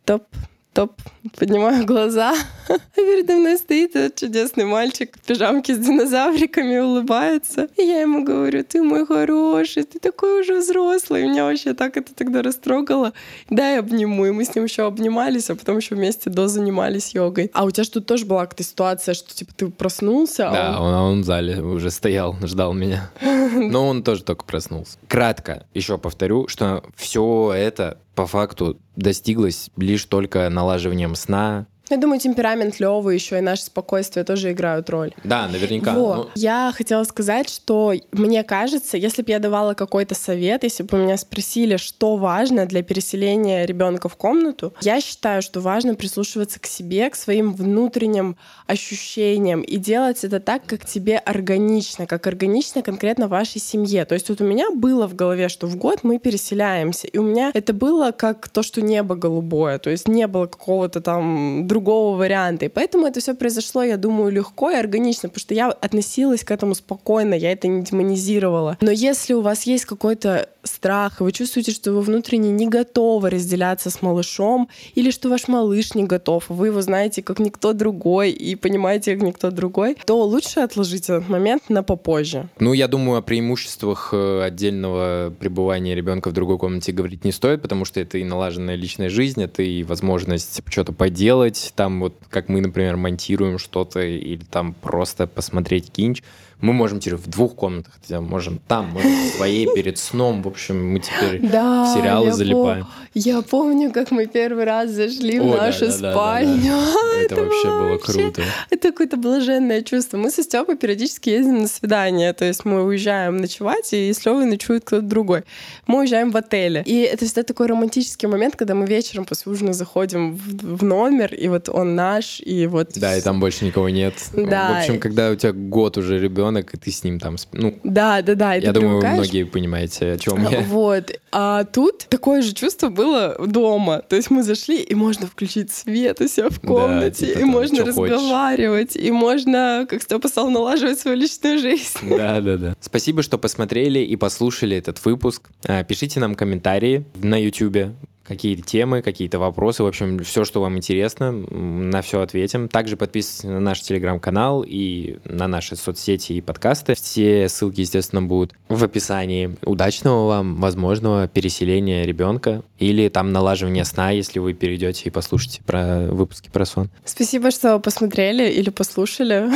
топ, 0.05 0.25
топ. 0.73 0.93
Поднимаю 1.39 1.85
глаза, 1.87 2.35
передо 2.97 3.35
мной 3.35 3.57
стоит 3.59 3.97
этот 3.97 4.17
чудесный 4.17 4.65
мальчик 4.65 5.17
в 5.17 5.27
пижамке 5.27 5.75
с 5.75 5.79
динозавриками, 5.79 6.79
улыбается. 6.79 7.69
И 7.77 7.83
я 7.83 8.01
ему 8.01 8.25
говорю, 8.25 8.65
ты 8.65 8.83
мой 8.83 9.07
хороший, 9.07 9.85
ты 9.85 9.99
такой 9.99 10.41
уже 10.41 10.59
взрослый. 10.61 11.23
И 11.23 11.29
меня 11.29 11.45
вообще 11.45 11.75
так 11.75 11.97
это 11.97 12.15
тогда 12.15 12.43
растрогало. 12.43 13.13
Дай 13.51 13.79
обниму. 13.79 14.27
И 14.27 14.31
мы 14.31 14.45
с 14.45 14.55
ним 14.55 14.65
еще 14.65 14.87
обнимались, 14.87 15.51
а 15.51 15.57
потом 15.57 15.79
еще 15.79 15.95
вместе 15.95 16.31
дозанимались 16.31 17.15
йогой. 17.15 17.51
А 17.55 17.65
у 17.65 17.71
тебя 17.71 17.85
что, 17.85 18.01
тоже 18.01 18.25
была 18.27 18.43
какая-то 18.47 18.63
ситуация, 18.65 19.15
что 19.15 19.35
типа 19.35 19.53
ты 19.55 19.69
проснулся, 19.69 20.49
а 20.51 20.53
Да, 20.53 20.81
он- 20.81 20.89
он, 20.89 20.95
он 20.95 21.21
в 21.23 21.25
зале 21.25 21.61
уже 21.63 21.91
стоял, 21.91 22.37
ждал 22.43 22.73
меня. 22.73 23.11
Но 23.55 23.87
он 23.89 24.03
тоже 24.03 24.23
только 24.25 24.45
проснулся. 24.45 24.99
Кратко 25.09 25.67
еще 25.75 25.99
повторю, 25.99 26.49
что 26.49 26.83
все 26.97 27.53
это 27.55 27.99
по 28.15 28.27
факту 28.27 28.79
достиглось 28.97 29.71
лишь 29.77 30.05
только 30.05 30.49
налаживанием 30.51 31.15
сна. 31.15 31.67
Я 31.93 31.99
думаю, 31.99 32.19
темперамент 32.21 32.81
Лёвы 32.81 33.13
еще 33.13 33.37
и 33.37 33.43
наше 33.43 33.65
спокойствие 33.65 34.25
тоже 34.25 34.53
играют 34.53 34.89
роль. 34.89 35.13
Да, 35.25 35.47
наверняка. 35.47 35.93
Вот. 35.93 36.17
Ну, 36.17 36.31
Я 36.35 36.73
хотела 36.75 37.05
сказать, 37.05 37.51
что 37.51 37.93
мне 38.13 38.43
кажется, 38.45 38.97
если 38.97 39.21
бы 39.21 39.31
я 39.31 39.39
давала 39.39 39.75
какой-то 39.75 40.15
совет, 40.15 40.65
если 40.65 40.85
бы 40.85 40.97
меня 40.97 41.19
спросили, 41.19 41.77
что 41.77 42.17
важно 42.17 42.65
для 42.65 42.83
переселения 42.83 43.67
ребенка 43.67 44.09
в 44.09 44.17
комнату, 44.17 44.73
я 44.81 45.03
считаю, 45.03 45.43
что 45.43 45.61
важно 45.61 45.95
прислушиваться 45.95 46.59
к 46.61 46.67
себе, 46.67 47.11
к 47.11 47.15
своим 47.15 47.53
внутренним 47.53 48.37
ощущениям 48.67 49.61
и 49.61 49.77
делать 49.77 50.25
это 50.25 50.41
так, 50.41 50.65
как 50.65 50.87
тебе 50.87 51.19
органично, 51.19 52.07
как 52.07 52.27
органично 52.27 52.81
конкретно 52.81 53.29
вашей 53.29 53.61
семье. 53.61 54.07
То 54.07 54.15
есть 54.15 54.31
вот 54.31 54.41
у 54.41 54.45
меня 54.45 54.71
было 54.71 55.07
в 55.07 55.15
голове, 55.15 55.51
что 55.51 55.67
в 55.67 55.77
год 55.77 56.01
мы 56.05 56.19
переселяемся, 56.19 57.07
и 57.07 57.19
у 57.19 57.23
меня 57.23 57.51
это 57.53 57.75
было 57.75 58.13
как 58.13 58.49
то, 58.49 58.63
что 58.63 58.81
небо 58.81 59.15
голубое, 59.15 59.79
то 59.79 59.91
есть 59.91 60.09
не 60.09 60.27
было 60.27 60.47
какого-то 60.47 61.03
там 61.03 61.67
другого 61.69 61.82
варианта. 61.91 62.67
И 62.67 62.69
поэтому 62.69 63.07
это 63.07 63.21
все 63.21 63.35
произошло, 63.35 63.83
я 63.83 63.97
думаю, 63.97 64.33
легко 64.33 64.71
и 64.71 64.75
органично, 64.75 65.29
потому 65.29 65.41
что 65.41 65.55
я 65.55 65.69
относилась 65.69 66.45
к 66.45 66.51
этому 66.51 66.75
спокойно, 66.75 67.35
я 67.35 67.53
это 67.53 67.69
не 67.69 67.83
демонизировала. 67.83 68.79
Но 68.81 68.91
если 68.91 69.35
у 69.35 69.41
вас 69.41 69.63
есть 69.63 69.85
какой-то 69.85 70.49
страх, 70.83 71.21
вы 71.21 71.31
чувствуете, 71.31 71.71
что 71.71 71.93
вы 71.93 72.01
внутренне 72.01 72.51
не 72.51 72.67
готовы 72.67 73.31
разделяться 73.31 73.89
с 73.89 74.03
малышом, 74.03 74.69
или 74.97 75.13
что 75.13 75.29
ваш 75.29 75.47
малыш 75.47 75.95
не 75.95 76.03
готов, 76.03 76.47
вы 76.49 76.67
его 76.67 76.83
знаете 76.83 77.23
как 77.23 77.39
никто 77.39 77.73
другой 77.73 78.33
и 78.33 78.57
понимаете 78.57 79.15
как 79.15 79.23
никто 79.23 79.53
другой, 79.53 79.97
то 80.05 80.25
лучше 80.25 80.59
отложить 80.59 81.05
этот 81.05 81.29
момент 81.29 81.71
на 81.71 81.85
попозже. 81.85 82.49
Ну, 82.59 82.73
я 82.73 82.89
думаю, 82.89 83.19
о 83.19 83.23
преимуществах 83.23 84.09
э, 84.13 84.43
отдельного 84.43 85.33
пребывания 85.39 85.95
ребенка 85.95 86.31
в 86.31 86.33
другой 86.33 86.59
комнате 86.59 86.91
говорить 86.91 87.25
не 87.25 87.31
стоит, 87.31 87.63
потому 87.63 87.85
что 87.85 88.01
это 88.01 88.19
и 88.19 88.25
налаженная 88.25 88.75
личная 88.75 89.09
жизнь, 89.09 89.41
это 89.41 89.63
и 89.63 89.85
возможность 89.85 90.63
что-то 90.69 90.93
поделать, 90.93 91.73
там 91.77 92.01
вот 92.01 92.17
как 92.29 92.49
мы, 92.49 92.61
например, 92.61 92.97
монтируем 92.97 93.61
что-то 93.61 94.01
или 94.01 94.43
там 94.51 94.75
просто 94.75 95.29
посмотреть 95.29 95.93
кинч. 95.93 96.25
Мы 96.63 96.73
можем 96.73 97.01
теперь 97.01 97.19
в 97.19 97.27
двух 97.27 97.55
комнатах, 97.57 97.93
можем 98.09 98.59
там, 98.67 98.87
можем 98.91 99.11
в 99.11 99.37
своей 99.37 99.67
перед 99.75 99.99
сном, 99.99 100.43
в 100.43 100.49
общем, 100.49 100.93
мы 100.93 101.01
теперь 101.01 101.41
Да, 101.53 101.85
в 101.85 101.99
сериалы 101.99 102.27
я 102.29 102.33
залипаем. 102.33 102.85
пом- 102.85 102.87
Я 103.15 103.43
помню, 103.43 103.93
как 103.93 104.11
мы 104.13 104.27
первый 104.27 104.65
раз 104.65 104.91
зашли 104.91 105.41
в 105.41 105.47
О, 105.49 105.57
да, 105.57 105.67
нашу 105.67 105.81
да, 105.81 105.87
да, 105.87 105.99
да, 105.99 106.13
спальню. 106.13 106.73
Это 107.25 107.35
вообще 107.37 107.69
было 107.69 107.89
вообще- 107.89 108.13
круто. 108.13 108.43
Это 108.71 108.91
какое-то 108.93 109.17
блаженное 109.17 109.83
чувство. 109.83 110.17
Мы 110.19 110.31
со 110.31 110.43
Степой 110.45 110.77
периодически 110.77 111.31
ездим 111.31 111.63
на 111.63 111.69
свидания. 111.69 112.33
То 112.33 112.45
есть 112.45 112.65
мы 112.65 112.85
уезжаем 112.85 113.39
ночевать, 113.39 113.93
и 113.93 114.13
с 114.13 114.25
Левой 114.25 114.47
ночует 114.47 114.85
кто-то 114.85 115.03
другой. 115.03 115.43
Мы 115.89 115.99
уезжаем 116.01 116.31
в 116.31 116.37
отеле. 116.37 116.85
И 116.87 117.01
это 117.01 117.25
всегда 117.27 117.43
такой 117.43 117.67
романтический 117.67 118.29
момент, 118.29 118.55
когда 118.55 118.75
мы 118.75 118.87
вечером 118.87 119.25
после 119.25 119.51
ужина 119.51 119.73
заходим 119.73 120.37
в, 120.37 120.77
в 120.79 120.85
номер, 120.85 121.35
и 121.35 121.49
вот 121.49 121.69
он 121.69 121.97
наш, 121.97 122.41
и 122.41 122.67
вот... 122.69 122.91
Да, 122.95 123.17
и 123.17 123.21
там 123.21 123.41
больше 123.41 123.65
никого 123.65 123.89
нет. 123.89 124.15
Да. 124.33 124.75
В 124.75 124.79
общем, 124.79 125.01
когда 125.01 125.31
у 125.31 125.35
тебя 125.35 125.53
год 125.53 125.99
уже 125.99 126.21
ребенок, 126.21 126.52
и 126.61 126.77
ты 126.77 126.91
с 126.91 127.05
ним 127.05 127.19
там... 127.19 127.37
Ну, 127.53 127.79
Да, 127.85 128.23
да, 128.23 128.35
да. 128.35 128.55
я 128.55 128.73
думаю, 128.73 128.97
вы 128.97 129.01
привыкаешь. 129.01 129.19
многие 129.29 129.45
понимаете, 129.45 130.13
о 130.13 130.19
чем 130.19 130.49
я. 130.49 130.61
Вот. 130.69 131.13
А 131.33 131.65
тут 131.65 132.07
такое 132.09 132.43
же 132.43 132.53
чувство 132.53 132.89
было 132.89 133.37
дома. 133.47 134.03
То 134.09 134.17
есть 134.17 134.31
мы 134.31 134.43
зашли, 134.43 134.81
и 134.83 134.95
можно 134.95 135.27
включить 135.27 135.71
свет 135.73 136.21
у 136.21 136.29
себя 136.29 136.49
в 136.51 136.61
Да, 136.61 136.67
комнате, 136.69 137.27
типа 137.27 137.39
и 137.39 137.41
там, 137.43 137.49
можно 137.51 137.77
чё 137.79 137.93
хочешь. 137.93 138.15
разговаривать, 138.17 138.97
и 138.97 139.11
можно, 139.11 139.87
как 139.89 140.03
Степа 140.03 140.29
сказал, 140.29 140.51
налаживать 140.51 140.99
свою 140.99 141.17
личную 141.17 141.59
жизнь. 141.59 141.99
Да, 142.09 142.41
да, 142.41 142.57
да. 142.57 142.77
Спасибо, 142.81 143.23
что 143.23 143.39
посмотрели 143.39 143.99
и 144.01 144.17
послушали 144.17 144.77
этот 144.77 145.03
выпуск. 145.05 145.49
А, 145.67 145.83
Пишите 145.85 146.21
нам 146.21 146.35
комментарии 146.35 147.05
на 147.23 147.41
YouTube, 147.43 147.93
какие-то 148.27 148.63
темы, 148.63 149.03
какие-то 149.03 149.39
вопросы, 149.39 149.83
в 149.83 149.87
общем, 149.87 150.19
все, 150.21 150.45
что 150.45 150.61
вам 150.61 150.77
интересно, 150.77 151.33
на 151.33 152.03
все 152.03 152.21
ответим. 152.21 152.69
Также 152.69 152.97
подписывайтесь 152.97 153.45
на 153.45 153.61
наш 153.61 153.81
телеграм-канал 153.83 154.65
и 154.67 155.19
на 155.25 155.49
наши 155.49 155.77
соцсети 155.77 156.35
и 156.35 156.41
подкасты. 156.41 156.95
Все 156.95 157.49
ссылки, 157.49 157.81
естественно, 157.81 158.23
будут 158.23 158.55
в 158.69 158.83
описании. 158.83 159.57
Удачного 159.65 160.27
вам, 160.29 160.57
возможного 160.61 161.29
переселения 161.29 162.05
ребенка 162.05 162.63
или 162.79 163.09
там 163.09 163.33
налаживания 163.33 163.85
сна, 163.85 164.11
если 164.11 164.39
вы 164.39 164.55
перейдете 164.55 165.05
и 165.07 165.11
послушаете 165.11 165.63
про 165.65 166.07
выпуски 166.11 166.49
про 166.51 166.65
сон. 166.65 166.91
Спасибо, 167.05 167.51
что 167.51 167.79
посмотрели 167.79 168.49
или 168.51 168.71
послушали. 168.71 169.49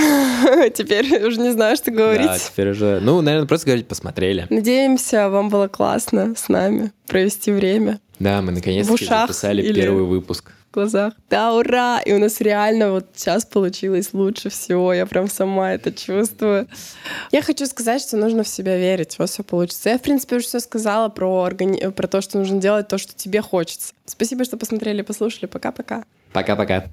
Теперь 0.71 1.25
уже 1.27 1.41
не 1.41 1.53
знаю, 1.53 1.77
что 1.77 1.91
Да, 1.91 1.97
говорить. 1.97 2.43
теперь 2.43 2.71
уже... 2.71 3.01
Ну, 3.03 3.21
наверное, 3.21 3.47
просто 3.47 3.67
говорить 3.67 3.89
«посмотрели». 3.89 4.47
Надеемся, 4.51 5.29
вам 5.29 5.49
было 5.49 5.69
классно 5.69 6.35
с 6.37 6.49
нами 6.49 6.93
провести 7.07 7.53
время 7.53 8.01
Да, 8.19 8.43
мы 8.43 8.53
ушах 8.95 9.29
записали 9.29 9.63
или- 9.63 9.81
первый 9.81 10.05
выпуск. 10.05 10.53
в 10.71 10.75
глазах. 10.75 11.15
Да, 11.31 11.55
ура! 11.55 12.01
И 12.01 12.13
у 12.13 12.19
нас 12.19 12.41
реально 12.41 12.91
вот 12.93 13.07
сейчас 13.15 13.45
получилось 13.47 14.11
лучше 14.13 14.51
всего. 14.51 14.93
Я 14.93 15.07
прям 15.07 15.29
сама 15.29 15.73
это 15.73 15.91
чувствую. 15.93 16.67
Я 17.33 17.41
хочу 17.43 17.65
сказать, 17.67 18.03
что 18.03 18.17
нужно 18.19 18.43
в 18.43 18.49
себя 18.49 18.77
верить. 18.77 19.15
У 19.19 19.23
вас 19.23 19.31
все 19.31 19.43
получится. 19.43 19.89
Я, 19.91 19.99
в 19.99 20.03
принципе, 20.03 20.37
уже 20.37 20.47
все 20.47 20.61
сказала 20.61 21.09
про, 21.09 21.27
органи... 21.43 21.89
про 21.91 22.07
то, 22.09 22.21
что 22.21 22.39
нужно 22.39 22.61
делать 22.61 22.89
то, 22.89 22.99
что 22.99 23.15
тебе 23.15 23.41
хочется. 23.41 23.95
Спасибо, 24.05 24.45
что 24.45 24.57
посмотрели, 24.59 25.01
послушали. 25.03 25.47
Пока-пока. 25.47 26.05
Пока-пока. 26.33 26.85